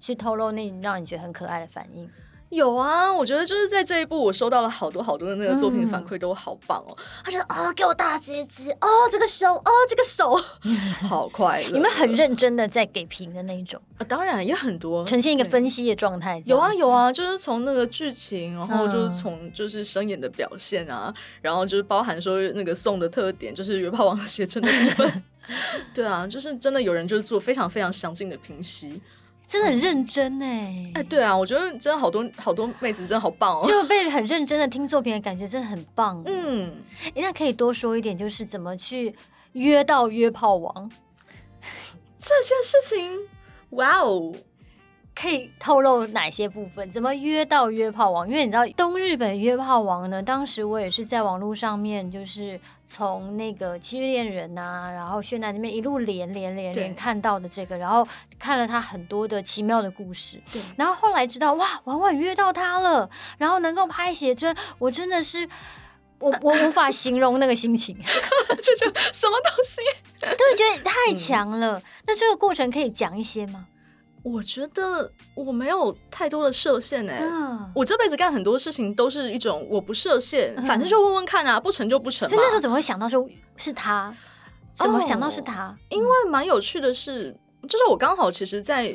[0.00, 2.08] 去透露那让你觉得很可爱的反应？
[2.50, 6.96] 有啊，我觉得就是在这一部，我收到了好多好多的那个作品反馈，都好棒哦。
[6.96, 10.34] 嗯、他觉得哦，给我大结局哦，这个手哦， 这个手
[11.06, 11.68] 好快乐。
[11.76, 16.42] 你们很认真的在给评的那一种啊，当然也很多，呈现一个分析的状态。
[16.46, 25.22] 有啊有啊，就是从那个剧情，然后就是从就是声演的表现啊，嗯、然后就是包含说那个送的特点，就是约炮王写真的部分。
[25.94, 29.00] 对啊，就是真的有人就是做非常非常详尽的评析。
[29.48, 30.92] 真的很认真哎！
[30.96, 36.22] 哎，对啊，我觉得真的好多好多妹子真的好棒哦，就被很认真的听作品的感觉真的很棒。
[36.26, 36.70] 嗯，
[37.14, 39.16] 那可以多说一点，就是怎么去
[39.52, 40.90] 约到约炮王
[42.18, 43.18] 这件事情？
[43.70, 44.32] 哇哦！
[45.20, 46.88] 可以透露哪些部分？
[46.92, 48.28] 怎么约到约炮王？
[48.28, 50.22] 因为你知道东日本约炮王呢？
[50.22, 58.06] 当时我也是在网络上面，就是从那个七日恋人啊，然后炫男那边一路连连连连看到的这个，然后
[58.38, 60.40] 看了他很多的奇妙的故事。
[60.52, 65.48] 对，然后后来知道哇，婉婉约到他了，然后能够拍写真，我真的是
[66.20, 67.98] 我 我无法形容那个心情，
[68.62, 69.80] 这就什么东西？
[70.20, 71.76] 对，觉得太强了。
[71.76, 73.66] 嗯、那这个过程可以讲一些吗？
[74.22, 82.28] 我觉得我没有太多的设限哎、欸，嗯、我这辈子干很多事情都是一种我不设限，嗯、反正就问问看啊，不成就不成。
[82.28, 84.14] 就那时候怎么会想到说是他？
[84.74, 85.74] 怎么想到是他？
[85.90, 87.34] 因为蛮有趣的是，
[87.68, 88.94] 就是我刚好其实，在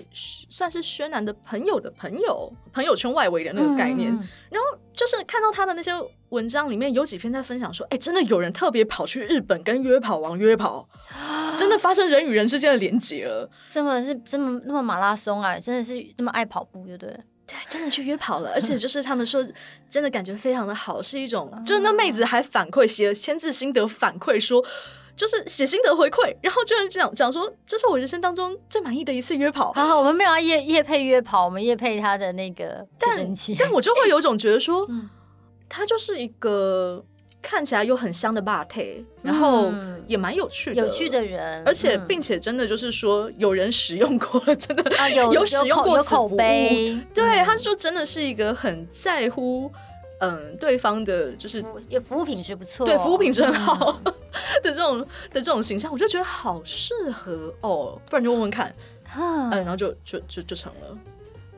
[0.49, 5.91] 算是薛南的朋友的朋友朋友圈外围的那个概念，嗯、然后就是看到他的那些
[6.29, 10.88] 文章里面有几篇在分享说，哎，真的有人特别跑去日本跟约跑王约跑。
[11.57, 17.19] 真的发生人与人之间的连接了，这么是这么那么马拉松啊，真的是那么爱跑步，对不对？
[17.45, 19.45] 对，真的去约跑了，而且就是他们说，
[19.89, 24.63] 真的感觉非常的好，是一种，就是那妹子还反馈写了签字心得反馈说，
[25.17, 29.73] 就是写心得回馈，然后居然讲讲说，这是我人生当中最满意的一次约跑。
[29.73, 33.13] 好好，我们没有要业业配约跑，我们夜配他的那个但
[33.59, 34.87] 但我就会有种觉得说，
[35.67, 37.05] 他就是一个。
[37.43, 39.71] 看起来又很香的霸体，然后
[40.08, 49.69] 也蛮有趣的，有趣的人，而且并且真的就是说有人使用过了， 真的啊有有使用过有口碑，对，他说真的是一个很在乎
[50.19, 53.99] 嗯对方的，就是也服务品质不错，对服务品质很好
[54.63, 58.73] 的这种的这种形象，我就觉得好适合哦，不然就问问看，
[59.17, 60.97] 嗯，然后就就就就成了。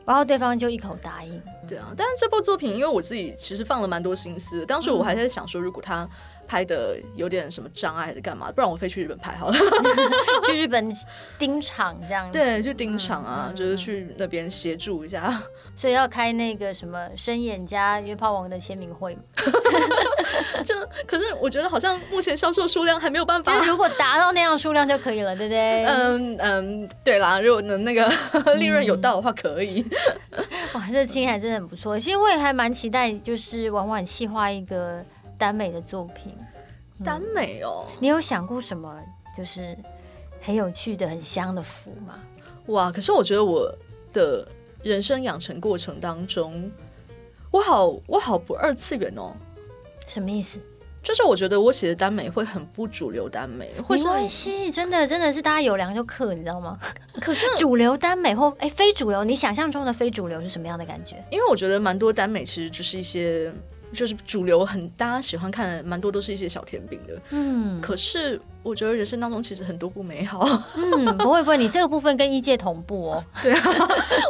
[0.05, 1.41] 然后对方就一口答应。
[1.67, 4.65] 对啊，但是这部作品，因为我自己其实放了蛮多心思。
[4.65, 6.09] 当时我还在想说，如果他
[6.47, 8.51] 拍的有点什么障碍还是干嘛？
[8.51, 9.57] 不然我飞去日本拍好了，
[10.47, 10.91] 去日本
[11.39, 12.37] 盯场这样子。
[12.37, 15.43] 对，去盯场啊，嗯、就是去那边协助一下。
[15.75, 19.17] 所以要开那个什么深眼家约炮王的签名会。
[20.63, 20.73] 就
[21.05, 23.59] 可是我觉得好像目前销售数量还没有办法。
[23.59, 25.83] 就如果达到那样数量就可以了，对不对？
[25.85, 28.09] 嗯嗯，对啦，如果能那个
[28.55, 29.85] 利润有到的话，可以。
[30.31, 31.99] 嗯、哇，这听起来真的很不错。
[31.99, 35.03] 其实我也还蛮期待，就是婉婉细化一个。
[35.37, 36.35] 耽美的作品，
[37.03, 39.01] 耽美哦，你有想过什么
[39.37, 39.77] 就是
[40.41, 42.19] 很有趣的、很香的腐吗？
[42.67, 42.91] 哇！
[42.91, 43.77] 可是我觉得我
[44.13, 44.47] 的
[44.81, 46.71] 人生养成过程当中，
[47.51, 49.33] 我好我好不二次元哦。
[50.07, 50.59] 什么意思？
[51.03, 56.79] 就是我觉得我写的耽美会很不主流耽美，没关系，真的真的是大家有良就克，你知道吗？
[57.21, 61.23] 可是 主流耽美或哎非主流，你想象中的非主流是什么样的感觉？
[61.29, 63.53] 因为我觉得蛮多耽美其实就是一些。
[63.95, 67.21] 就是主流很大家喜欢看的，蛮多都是一些小甜饼的。
[67.31, 70.63] 嗯，可是我觉得人生当中其实很多不美好。
[70.75, 73.23] 嗯，不会不会，你这个部分跟一届同步哦。
[73.43, 73.61] 对啊，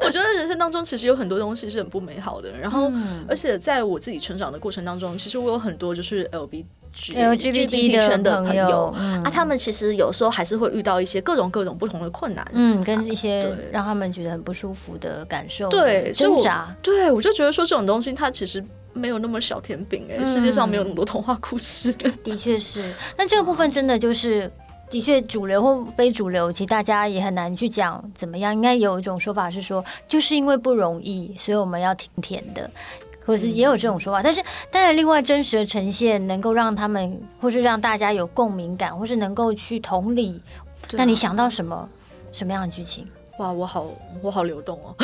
[0.06, 2.52] 我觉得人生当中其实有很多东西是很不美好的。
[2.60, 16.76] 然后，嗯、而且在我自己成长的过程当中，其实我有很多就是 L B G L G B T 圈的朋友，嗯、啊，他们其实有时候还是会遇到一些各种各种不同的困难，嗯，跟一些让他们觉得很不舒服的感受，对挣扎。
[16.84, 18.66] 对，我就觉得说这种东西它其实。
[18.98, 21.92] 没有那么小甜饼哎、欸，嗯、世界上没有那么多童话故事。
[21.92, 24.25] 的确是，那这个部分真的就是，
[24.90, 28.54] 的确主流或非主流，其实大家也很难去讲怎么样。
[28.54, 32.70] 应该有一种说法是说，就是因为不容易，所以我们要挺甜的，
[33.26, 34.22] 或是也有这种说法。
[34.22, 40.42] 嗯、但是，但是另外真实的呈现，能够让他们，或是让大家有共鸣感，或是能够去同理。
[40.92, 41.90] 那、啊、你想到什么
[42.32, 43.08] 什么样的剧情？
[43.38, 43.88] 哇，我好
[44.22, 44.96] 我好流动哦，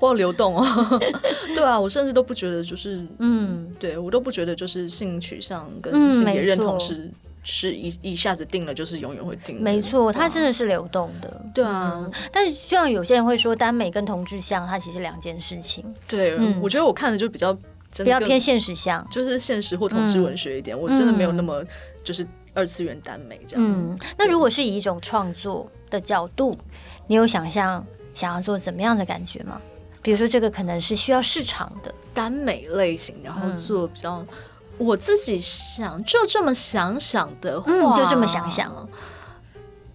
[0.00, 1.00] 我好流动哦，
[1.56, 7.14] 对啊，我甚至都不觉得就是，嗯，对我都不觉得就是性取向跟性别认同是、嗯、
[7.48, 21.64] 是一一下子定了就是永远会定，没错，它真的是流动的，对啊，嗯、但是就像有些人会说耽美跟同志像它其实两件事情，对，嗯、我觉得我看的就比较比较偏现实像，就是现实或同志文学一点，嗯、我真的没有那么
[22.02, 26.58] 就是二次元耽美这样，嗯，那如果是以一种创作的角度，
[27.06, 29.60] 你有想象想要做怎么样的感觉吗？
[30.02, 34.26] 比如说这个可能是需要市场的耽美类型，然后做比较，嗯、
[34.78, 38.88] 我自己想就这么想想的话，嗯、就这么想想，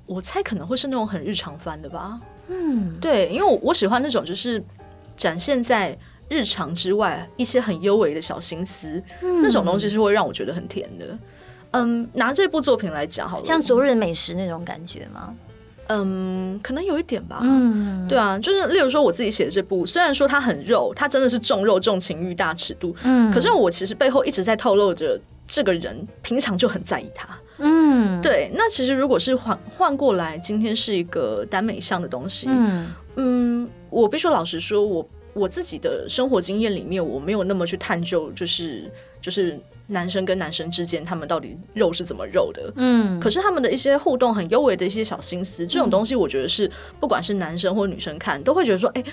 [0.05, 2.21] 我猜可能会是那种很日常番的吧。
[2.47, 4.63] 嗯，对，因为我我喜欢那种就是
[5.15, 11.19] 展现在日常之外一些很幽微的小心思，嗯、那种东西是会让我觉得很甜的。
[11.71, 15.35] 嗯，拿这部作品来讲好了，像昨日美食那种感觉吗？
[15.91, 17.39] 嗯，可能有一点吧。
[17.41, 22.95] 嗯，对啊，就是例如说我自己写的这部，虽然说它很肉，它真的是重肉重情欲大尺度。
[23.03, 27.39] 嗯，可是我其实背后一直在透露着这个人平常就很在意他。
[27.57, 28.51] 嗯，对。
[28.55, 32.47] 那其实如果是换换过来，今天是一个耽美向的东西。
[32.49, 38.91] 嗯嗯，我必须老实说，我我自己的生活经验里面，我没有那么去探究，就是
[39.21, 39.59] 就是。
[39.87, 42.71] 男生跟男生之间，他们到底肉是怎么肉的？
[42.77, 49.03] 嗯，可是他们的一些互动很优微的一些小心思，这种东西我觉得是不管是男生或女生看都会觉得说，哎，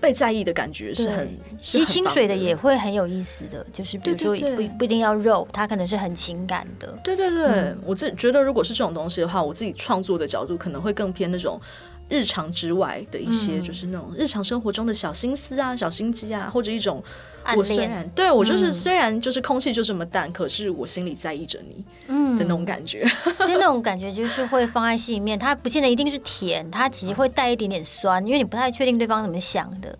[0.00, 1.36] 被在意的感觉是很。
[1.58, 6.98] 其实清水的也会很有意思的，就是比如说不不一定要肉，它可能是很情感的。
[7.04, 11.60] 对对对，我自己觉得如果是这种东西的话，我自己创作的角度可能会更偏那种。
[12.08, 17.02] 日常之外的一些，就是那种日常生活中的小心思啊、小心机啊，或者一种
[17.56, 22.36] 我虽然恋对我就是虽然就是空气就这么淡，嗯、可是我心里在意着你，嗯。
[22.36, 23.04] 的那种感觉，
[23.48, 29.98] 就那种感觉就是会放在心里面，它不见得一定是甜，它其实会带一点点酸，因为你不太确定对方怎么想的。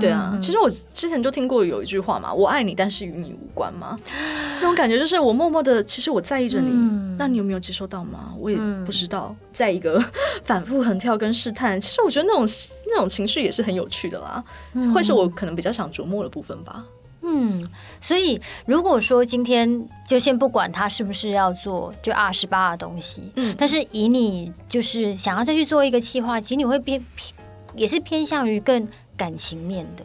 [0.00, 3.98] 对啊，其实我之前就听过有一句话嘛，我爱你，但是与你无关嘛。
[4.60, 8.34] 那种感觉就是我默默的，其实我在意着你，嗯、那你有没有接受到吗？
[8.38, 9.36] 我也不知道。
[9.52, 10.04] 在一个
[10.44, 12.46] 反复横跳跟试探，其实我觉得那种
[12.86, 16.84] 那种情绪也是很有趣的啦，嗯、会是我可能比较想琢磨的部分吧。
[17.22, 17.68] 嗯，
[18.00, 27.34] 所以如果说今天就先不管他是不是要做就二十八的东西，嗯，但是以你就是想要再去做一个企划，其实你会偏偏
[27.74, 28.88] 也是偏向于更。
[29.18, 30.04] 感情面的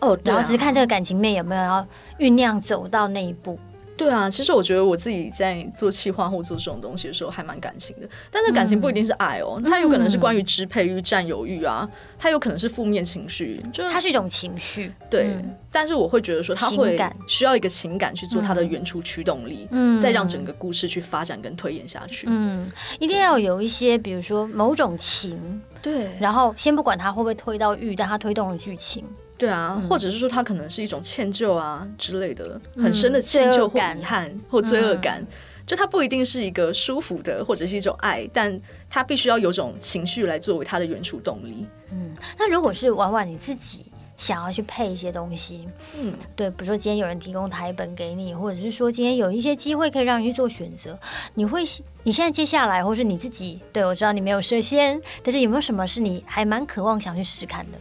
[0.00, 1.86] 哦，然后只是看这个感情面有没有要
[2.18, 3.60] 酝酿走到那一步。
[3.96, 14.92] 对啊，其实我觉得我自己在做企划或做这种东西的时候还蛮感情的，但是感情不一定是爱哦，嗯、它有可能是关于支配欲、占有欲啊，它有可能是负面情绪，就是它是一种情绪。
[15.10, 22.26] 对，嗯、但是我会觉得说，它会需要一个情感去做它的原初驱动力，嗯，再让整个故事去发展跟推演下去。
[22.28, 29.04] 嗯，一定要有一些，比如说某种情，对，然后先不管它会不会推到欲，但它推动了剧情。
[29.38, 35.22] 对啊，嗯、或者是说他可能是一种歉疚啊之类的，很深的歉疚或遗憾或罪恶感。
[35.22, 35.26] 嗯
[35.66, 41.66] 就它不一定是一个舒服的，或者是一种爱，但它必须要有种情绪来作为它的原初动力。
[41.90, 43.86] 嗯，那如果是婉婉你自己
[44.18, 45.66] 想要去配一些东西，
[45.98, 50.98] 嗯，对，比如说今天有人提供台本给你，或者是说今天有一些机会可以让你去做选择，
[51.32, 51.64] 你会
[52.02, 57.78] 你现在接下来，或是你自己，对，我知道你没有设限，但是有没有什么是你还蛮渴望想去试试看的？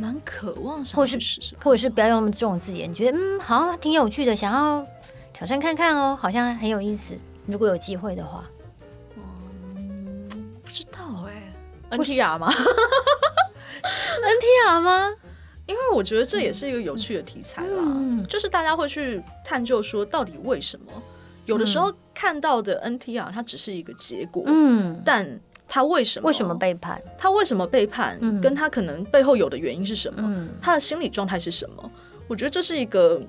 [0.00, 1.18] 蛮渴望想，或是
[1.62, 4.86] 或者是不要用这种字眼，你觉得嗯，好像挺有趣的，想要。
[5.32, 7.16] 挑战看看哦，好像很有意思。
[7.46, 8.44] 如果有机会的话，
[9.16, 10.28] 嗯，
[10.62, 11.54] 不知道哎、
[11.88, 12.52] 欸，NTR 吗？
[13.80, 15.14] NTR 吗？
[15.64, 20.92] 因为我觉得这也是一个有趣的题材啦，嗯、就是大家会去探究说到底为什么。
[21.46, 25.40] 有的时候看到的 NTR 它只是一个结果，嗯，但
[25.70, 27.00] 他为什么为什么背叛？
[27.16, 28.18] 他为什么背叛？
[28.20, 30.22] 嗯、跟他可能背后有的原因是什么？
[30.22, 31.90] 嗯、他的心理状态是什么？
[32.28, 33.22] 我觉得这是一个。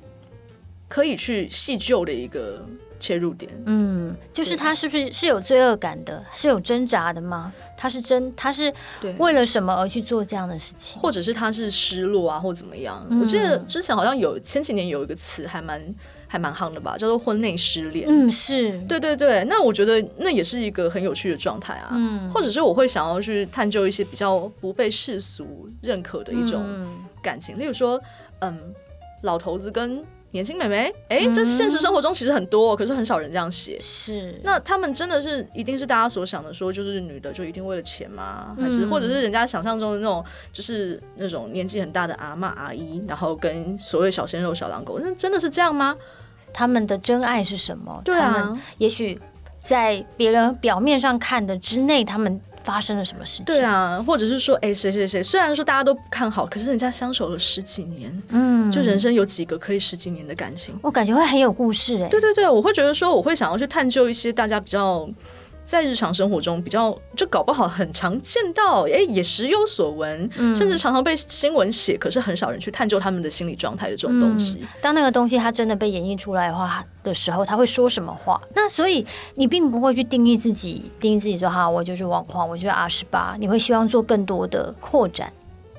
[0.92, 2.66] 可以去细究的一个
[3.00, 7.54] 切入点，嗯，就是他是不是是有罪恶感的，是有挣扎的吗？
[7.78, 8.74] 他是真，他是
[9.18, 13.08] 为了什么而去做这样的事情，或者是他是失落啊，或怎么样？
[13.10, 15.96] 嗯、我记得之前好像有前几年有一个词还蛮
[16.32, 18.08] 还蛮夯的吧，叫做婚内失恋。
[18.08, 19.46] 嗯，是对对对。
[19.50, 21.90] 那我觉得那也是一个很有趣的状态啊。
[21.92, 26.88] 嗯，或者是我会想要去探究一些比较不被世俗认可的一种
[27.22, 28.02] 感情，嗯、例如说，
[28.40, 28.74] 嗯，
[29.22, 30.06] 老头子跟。
[30.34, 33.80] 年轻美眉，哎、欸，这现实生活中其实很多，嗯、可是很少人这样写。
[33.82, 38.56] 是，那他们真的是一定是大家所想的，说就是女的就一定为了钱吗？
[38.58, 40.24] 还是、嗯、或者是人家想象中的那种，
[40.54, 45.98] 就是那种年纪很大的阿嬷阿姨，然后跟所谓小鲜肉小狼狗，那真的是这样吗？
[46.54, 48.02] 他们的真爱是什么？
[48.06, 49.20] 对啊，他们也许
[49.58, 52.42] 在别人表面上看的之内，他们。
[52.64, 53.46] 发生了什么事情？
[53.46, 60.78] 对啊，或者是说，哎，谁谁谁，虽然说大家都不看好，可是人家相守了十几年，嗯，就人生有几个可以十几年的感情？
[60.84, 62.10] 我感觉会很有故事哎。
[62.10, 65.10] 对对对，我会觉得说，我会想要去探究一些大家比较。
[65.72, 74.58] 在日常生活中比较就搞不好很常见到，哎，也时有所闻，嗯、甚至常常被新闻写，可是很少人去探究他们的心理状态的这种东西。
[74.64, 78.42] 嗯、当那个东西它真的被演绎出来的话的时候，他会说什么话？
[78.54, 79.06] 那所以
[79.36, 85.32] 你并不会去定义自己，定义自己说哈，我就是网红，我就是 R 十八你会希望做更多的扩展。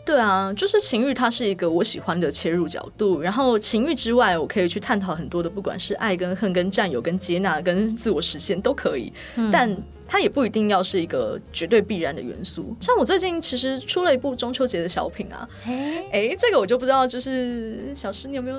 [0.05, 3.21] 对啊，就是情欲，它是一个我喜欢的切入角度。
[3.21, 9.13] 然后情欲之外，我可以去探讨很多的，不管是爱跟恨、跟占有、跟接纳、跟自我实现都可以。
[9.37, 9.77] 嗯、但
[10.09, 12.77] 它也不一定要是一个绝对必然的元素。
[12.81, 18.57] 像我最近其实出了一部中秋节的小品啊，哎嘿，这个我就不知道，就是小诗你有没有？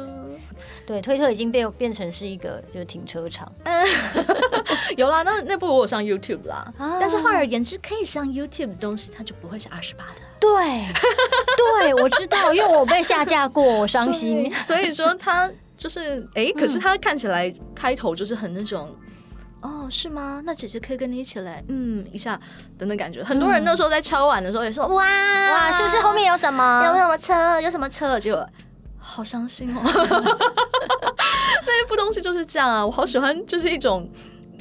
[0.86, 3.52] 对，推特已经变变成是一个就是停车场。
[4.98, 6.74] 有啦，那那部我有上 YouTube 啦。
[6.78, 10.22] 啊、但是换而言之，可以上 YouTube 的东西，它就不会是二十八的。
[10.40, 10.50] 对，
[11.82, 14.54] 对，我知道，因为我被下架过，我伤心。
[14.54, 18.96] 所以说它就是， 哎，可是它看起来开头就是很那种。
[19.62, 20.42] 哦，是吗？
[20.44, 22.42] 那姐姐可以跟你一起来，嗯，一下
[22.78, 23.24] 等等感觉。
[23.24, 26.84] 很多人那时候在敲碗的时候也说，嗯、哇哇，是不是后面有什么？
[26.86, 27.62] 有没有什么车？
[27.62, 28.20] 有什么车？
[28.20, 28.46] 就
[29.00, 29.80] 好伤心哦。
[31.66, 34.10] 那一部东西就是这样啊，我好喜欢，就是一种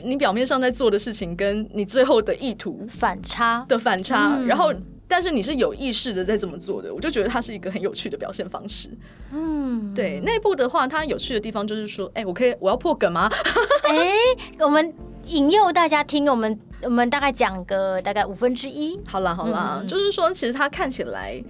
[0.05, 4.74] 你表面上在做的事情，跟你最后的意图反差的反差，嗯、然后。
[5.09, 8.88] 但是你是有意识的在这么做的，我就觉得它是一个很有趣的表现方式。
[9.30, 13.28] 嗯，对，内部的话，它有趣的地方就是说，哎、欸，我可以，我要破梗吗？
[13.84, 14.14] 哎、欸，
[14.61, 14.95] 我们
[15.26, 18.99] 引诱大家听，我们我们大概讲个大概五分之一。
[19.05, 21.45] 好啦好啦，嗯、就是说，其实它看起来，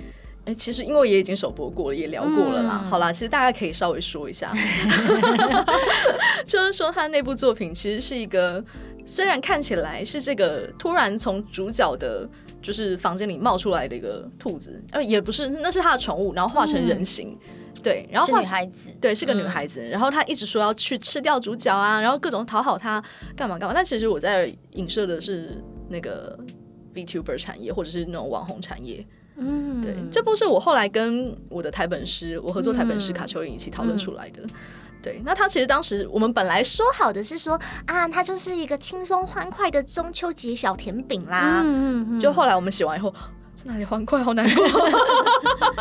[0.44, 2.80] 哎、欸，其实因为也已经首播过了，也聊过了啦。
[2.82, 4.52] 嗯、好啦，其实大家可以稍微说一下
[6.44, 8.64] 就是说他那部作品其实是一个，
[9.06, 12.28] 虽然看起来是这个突然从主角的。
[12.62, 23.02] 就是房间里冒出来的一个兔子，呃，也不是，那是他的宠物，然后化成人形，嗯、对，然后是女孩子，对，是个女孩子，嗯、然后他一直说要去吃掉主角啊，然后各种讨好他，
[23.34, 26.38] 干嘛干嘛，但其实我在影射的是那个
[26.94, 29.04] VTuber 产业或者是那种网红产业，
[29.46, 34.42] 嗯，对，这部是我后来跟我的台本师，我合作台本师卡丘影一起讨论出来的。
[34.42, 34.50] 嗯嗯
[35.02, 41.60] 对，那他其实当时我们本来说好的是说啊，他就是一个轻松欢快的中秋节小甜饼啦。
[41.64, 42.20] 嗯嗯嗯。
[42.20, 43.12] 就后来我们写完以后，
[43.56, 44.64] 这哪里欢快，好难过。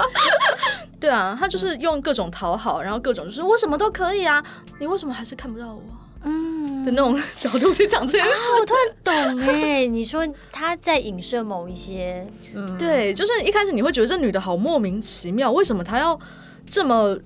[0.99, 4.43] 对啊，他就是用各种讨好，然后各种就是我什么都可以啊，
[4.79, 5.83] 你为什么还是看不到我？
[6.23, 6.85] 嗯。
[6.85, 8.31] 的那种 角度去讲这件事。
[8.31, 16.19] 啊，我突然懂哎，你说他在影射某一些，嗯，对，就是一开始你会觉得这女的好莫名其妙，为什么她要
[16.67, 17.19] 这么？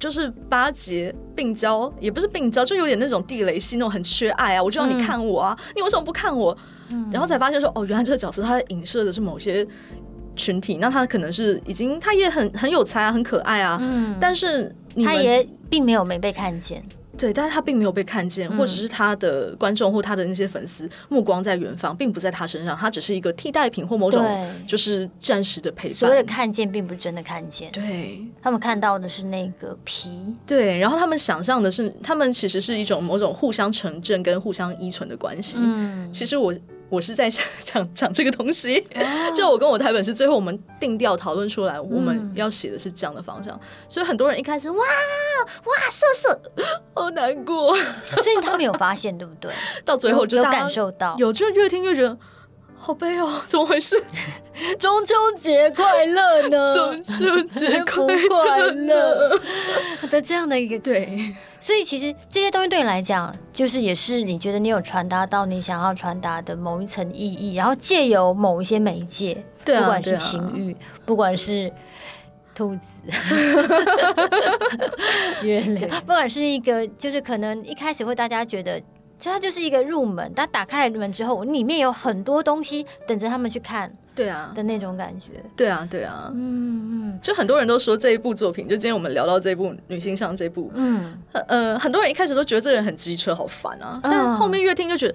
[0.00, 4.62] 就是巴结病娇，也不是病娇，就有点那种地雷系，那种很缺爱啊！
[4.62, 6.58] 我就让你看我啊，嗯、你为什么不看我？
[6.90, 9.66] 嗯、然后才发现说，哦，原来这个角色他在影射的是某些
[10.36, 16.82] 群体，那他可能是已经他也很很有才啊，很可爱啊，嗯，但是他也并没有没被看见。
[17.16, 25.94] 对，但是他并没有被看见，或者是他的观众或他的那些粉丝目光在远方，并不在他身上，他只是一个替代品或某种就是暂时的陪伴。
[25.94, 27.72] 所谓的看见，并不是真的看见。
[27.72, 30.10] 对，他们看到的是那个皮。
[30.46, 35.58] 对，然后他们想象的是，他们其实是一种某种互相成正跟互相依存的关系。
[35.60, 36.54] 嗯，其实我。
[36.94, 38.86] 我是在想 讲讲这个东西，
[39.34, 46.40] 就我跟我台本是最后我们定调讨论出来，我们要写的是这样的方向，所以很多人一开始哇哇瑟瑟，
[46.94, 49.50] 好难过，所以他们有发现对不对？
[49.84, 52.16] 到最后就有感受到，有就越听越觉得
[52.76, 54.02] 好悲哦，怎么回事？
[54.78, 56.74] 中秋节快乐呢？
[56.74, 59.38] 中秋节快乐
[60.10, 61.34] 的这样的一个对。
[61.64, 71.72] 所以其实这些东西对你来讲，就是也是你觉得你有传达到你想要传达的某一层意义，然后借由某一些媒介，对啊，不管是情欲，啊、不管是
[72.54, 73.10] 兔子、
[75.42, 78.82] 月亮，不管是一个，就是可能一开始会大家觉得。
[79.20, 83.96] 它就是一个入门，但打开了门之后，里面有很多东西等着他们去看。
[84.14, 85.32] 对啊，的那种感觉。
[85.56, 86.30] 对啊，对啊。
[86.34, 87.18] 嗯嗯。
[87.22, 94.00] 就很多人都说这一部作品，就今天我们聊到这部《女性向》这部，嗯，呃，很多人一开始都觉得这个人很机车，好烦啊。
[94.02, 95.14] 但后面越听就觉得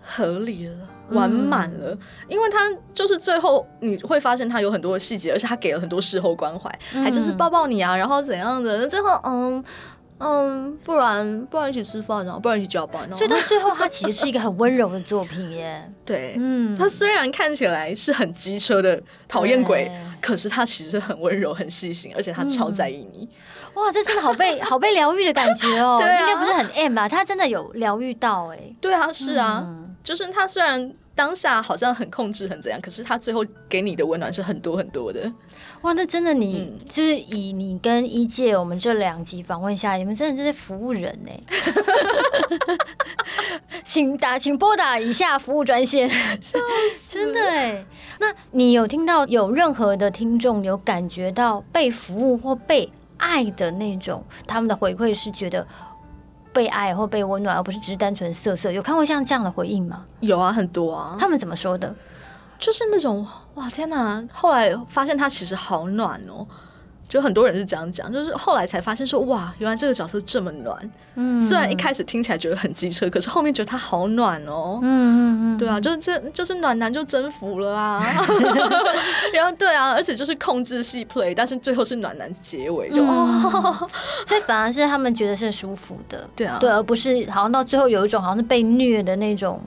[0.00, 0.76] 合理了，
[1.10, 2.58] 完满了，嗯、因为他
[2.92, 9.64] 就是最后你会发现他有很多细节，而且他给了很多事后关怀，嗯、还就是抱抱你啊，然后怎样的，最后嗯。
[10.18, 13.16] 嗯，不然不然一起吃饭啊，不然一起加班啊。
[13.16, 15.92] 所以到最后，它其实是一个很温柔的作品耶。
[16.06, 19.90] 对，嗯，它虽然看起来是很机车的讨厌鬼，
[20.20, 23.28] 可是它其实很温柔、很细心，而且它超在意你。
[23.74, 25.98] 嗯、哇，这真的好被 好被疗愈的感觉哦。
[26.00, 27.08] 对啊，应该不是很 M 吧？
[27.08, 28.74] 他真的有疗愈到哎。
[28.80, 30.94] 对啊，是啊，嗯、就是他虽然。
[31.14, 35.32] 当下好像很控制很怎样，可是他最后给你的温暖是很多很多的。
[35.82, 41.30] 哇，那真的你、嗯、就是以你跟一届我们这两集访问下来，你们真的就是服务人呢。
[43.84, 46.10] 请打，请拨打以下服务专线。
[47.08, 47.84] 真的哎，
[48.18, 55.68] 那你有听到有任何的听众有感觉到被服务或被爱的那种，他们的回馈是觉得。
[56.54, 58.72] 被爱或被温暖，而不是只是单纯色色。
[58.72, 60.06] 有看过像这样的回应吗？
[60.20, 61.16] 有啊，很多啊。
[61.20, 61.96] 他们怎么说的？
[62.60, 64.26] 就是那种哇，天哪！
[64.32, 66.46] 后来发现他其实好暖哦。
[67.08, 70.90] 就很多人是这样讲，就是后来才发现说，哇，原来这个角色这么暖。
[71.14, 74.80] 嗯，虽然一开始听起来觉得很机车，可是后面觉得他好暖哦。
[74.82, 78.04] 嗯嗯嗯，对啊，就是这就是暖男就征服了啊。
[79.32, 83.88] 然后对啊，而且就是控制系 play，但是最后是暖男结尾，就、嗯、哦，
[84.26, 86.28] 所以反而是他们觉得是舒服的。
[86.34, 89.62] 对啊，对，而不是好像到最后有一种好像是被虐的那种。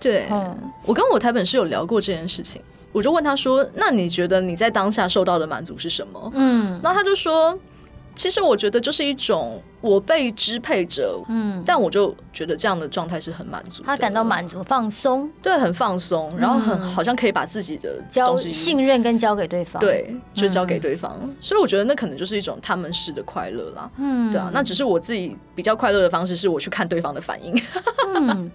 [0.00, 2.62] 对，嗯，我跟我台本是有聊过这件事情。
[2.92, 7.58] 我就问他说：“那你觉得你在当下受到的满足是什么？”嗯，然后他就说
[8.14, 27.60] ：“其实我觉得就是一种。”我被支配着，嗯，但我就觉得这样的状态是很满足，他感到满足、放松，对，很放松，然后很好像可以把自己的交信任跟交给对方，对，就交给对方，所以我觉得那可能就是一种他们式的快乐啦，嗯，对啊，那只是我自己比较快乐的方式是我去看对方的反应，
[28.14, 28.50] 嗯，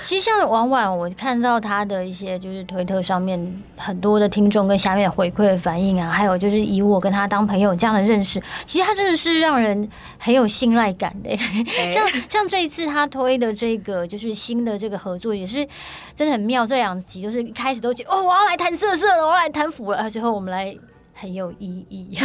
[0.00, 11.36] 其实像婉婉，我看到他的一些就是推特上面很多的听众跟下面回馈的反应啊，还有就是以我跟他当朋友这样的认识，其实他真的是让人很有信赖感的，
[11.92, 15.68] 像像这一次他推的这个就是新的这个合作也是
[16.14, 16.66] 真的很妙。
[16.66, 20.76] 这两集就是一开始都觉得哦，我要来谈色色了，我要来谈腐了，最后我们来
[21.12, 22.16] 很有意义，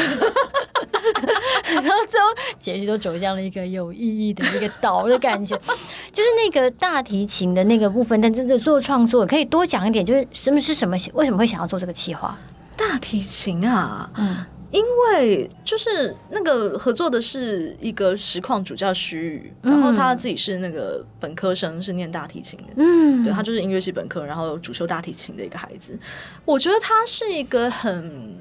[1.74, 2.28] 然后最后
[2.60, 8.22] 结局都走向了一个有意义的一个岛的感觉，就是那个大提琴的那个部分。
[8.22, 12.38] 但真的做创作可以多讲一点，就是什么是什么，为什么会想要做这个企划？
[12.78, 14.46] 大提琴啊，嗯。
[14.76, 25.98] 因为就是那个合作的是一个实况主叫徐宇，嗯、然后他自己是那个本科生，是念大提琴的，嗯，对，他就是音乐系本科，然后主修大提琴的一个孩子。
[26.44, 28.36] 我觉得他是一个很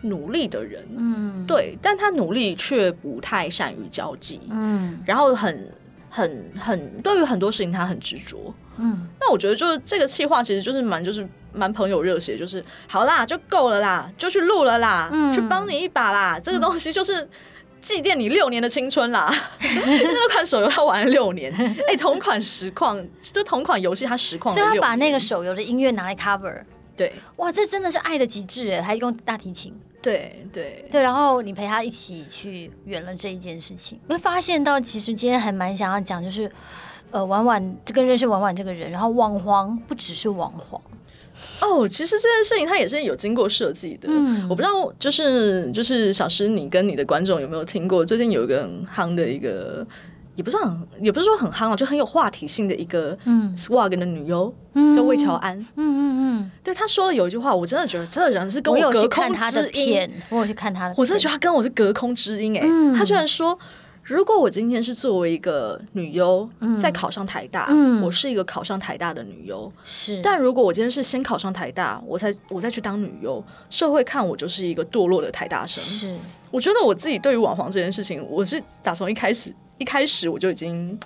[0.00, 5.74] 努力的人，嗯，对，但他努力却不太善于交际，嗯，然后很
[6.12, 11.28] 很很对于很多事情他很执着，嗯，那我觉得就是这个气话其实就是蛮就是。
[11.54, 16.40] 蛮朋友热血，就是好啦，就够了啦，就去录了啦，嗯、去帮你一把啦。
[16.42, 17.28] 这个东西就是
[17.82, 19.30] 祭奠你六年的青春啦。
[19.60, 24.54] 那款手游他玩了六年，哎、欸，同款实况，就同款游戏他实况。
[24.54, 26.62] 所以他把那个手游的音乐拿来 cover。
[26.96, 29.74] 对，哇，这真的是爱的极致哎，还用大提琴。
[30.02, 36.50] 对对对，然后你陪他一起去圆了这一件事情，会发现到其实今天还蛮想要讲，就是
[37.12, 40.82] 呃，婉婉这个认识婉婉这个人，然后网黄不只是网黄。
[41.60, 44.08] 哦，其实这件事情它也是有经过设计的。
[44.10, 48.04] 嗯，我不知道，就是就是小诗，你跟你的观众有没有听过？
[48.04, 49.86] 最近有一个很夯的一个，
[50.34, 55.60] 也不是很，也不是说很夯啊，就很有话题性的一个，嗯，Swag 的女优，嗯，叫魏乔安。
[55.60, 60.10] 嗯嗯嗯，对，他说了有一句话，我真的觉得这个人是跟我隔空之音。
[60.30, 62.68] 我有去看他的，我真的觉得他跟我是隔空之音哎、欸。
[62.68, 63.58] 嗯，他居然说。
[64.04, 70.20] 如果我今天是作为一个女优，再考上台大，嗯，我是一个考上台大的女优，是。
[70.22, 75.84] 但如果我今天是先考上台大，我才我再去当女优，社会看我就是一个堕落的台大生。
[75.84, 76.16] 是。
[76.50, 80.98] 我觉得我自己对于网黄这件事情，我是打从一开始一开始我就已经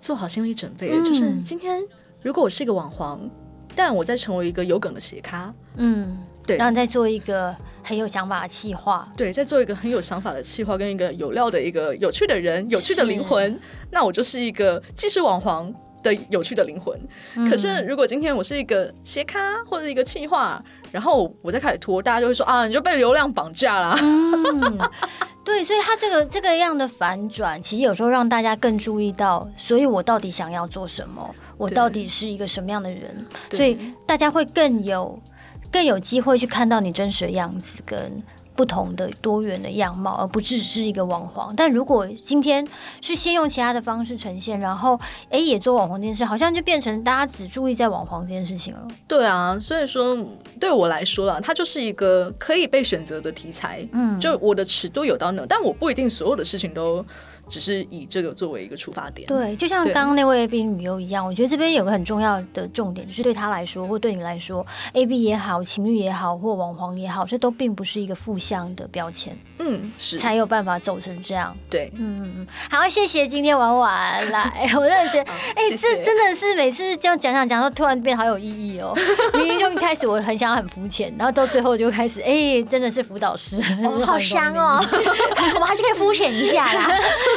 [0.00, 1.82] 做好心理准备了，嗯，就是今天
[2.22, 3.30] 如果我是一个网黄，
[3.76, 6.18] 但我在成为一个有梗的斜咖，嗯。
[6.46, 13.60] 对，然后再做一个很有想法的企划，对，再做一个很有想法的企划，跟一个有料的一个有趣的人，有趣的灵魂，
[13.92, 17.08] 那我就是一个既是网黄的有趣的灵魂。
[17.34, 17.48] 嗯。
[17.50, 23.96] 可是如果今天我是一个斜咖或者一个企划，然后我再开始拖，大家就会说啊，你就被流量绑架啦。
[24.00, 24.78] 嗯，
[25.44, 35.20] 对，所以他这个这个样的反转，其实有时候让大家更注意到，所以我到底想要做什么，我到底是一个什么样的人，所以大家会更有。
[35.72, 38.24] 更有机会去看到你真实的样子跟
[38.60, 41.56] 不同的多元的样貌，而不只是一个网黄。
[41.56, 42.68] 但如果今天
[43.00, 45.00] 是先用其他的方式呈现，然后
[45.30, 48.86] 哎也做网黄这件事，好像就变成大家只注意在网黄这件事情了。
[49.08, 50.26] 对啊，所以说
[50.60, 53.88] 对我来说啊，它就是一个可以被选择的题材。
[53.92, 57.06] 嗯，就我的尺度有到那，但我不一定所有的事情都。
[57.50, 70.18] 只是以这个作为一个出发点，对，就像刚刚那位 A B 女优一样，我觉得这边有个很重要的重点，就是对她来说，或对你来说，A B 也好，情侣也好，或网黄也好，这都并不是一个负向的标签，嗯，是。
[70.18, 78.94] 才有办法走成这样，对，嗯嗯嗯，好，谢谢今天婉婉来， 我真的觉得，哎、欸，这真的是每次这样讲讲讲，都突然变好有意义哦，
[79.34, 84.80] 明明就一开始我很想很肤浅，然后到最后就开始，哎、欸，真的是辅导师，哦、好 香哦，
[85.54, 86.88] 我们还是可以肤浅一下啦。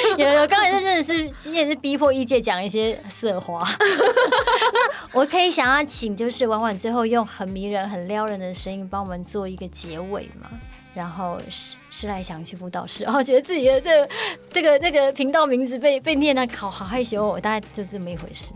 [0.18, 3.68] 有有，刚才真的是今天是逼迫业界讲一些色话。
[3.80, 10.50] 那我可以想要请，就是婉婉最后用很迷人、很撩人的声音帮我们做一个结尾嘛？
[10.94, 14.10] 然后是是来想去辅导室，然后觉得自己的这个、
[14.52, 18.52] 这个这个频道名字被被念的，好好害羞，我大概就是这么一回事。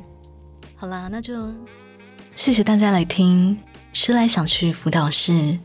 [0.75, 1.51] 好啦，那就
[2.35, 3.59] 谢谢大家来听，
[3.91, 5.57] 是来想去辅导室，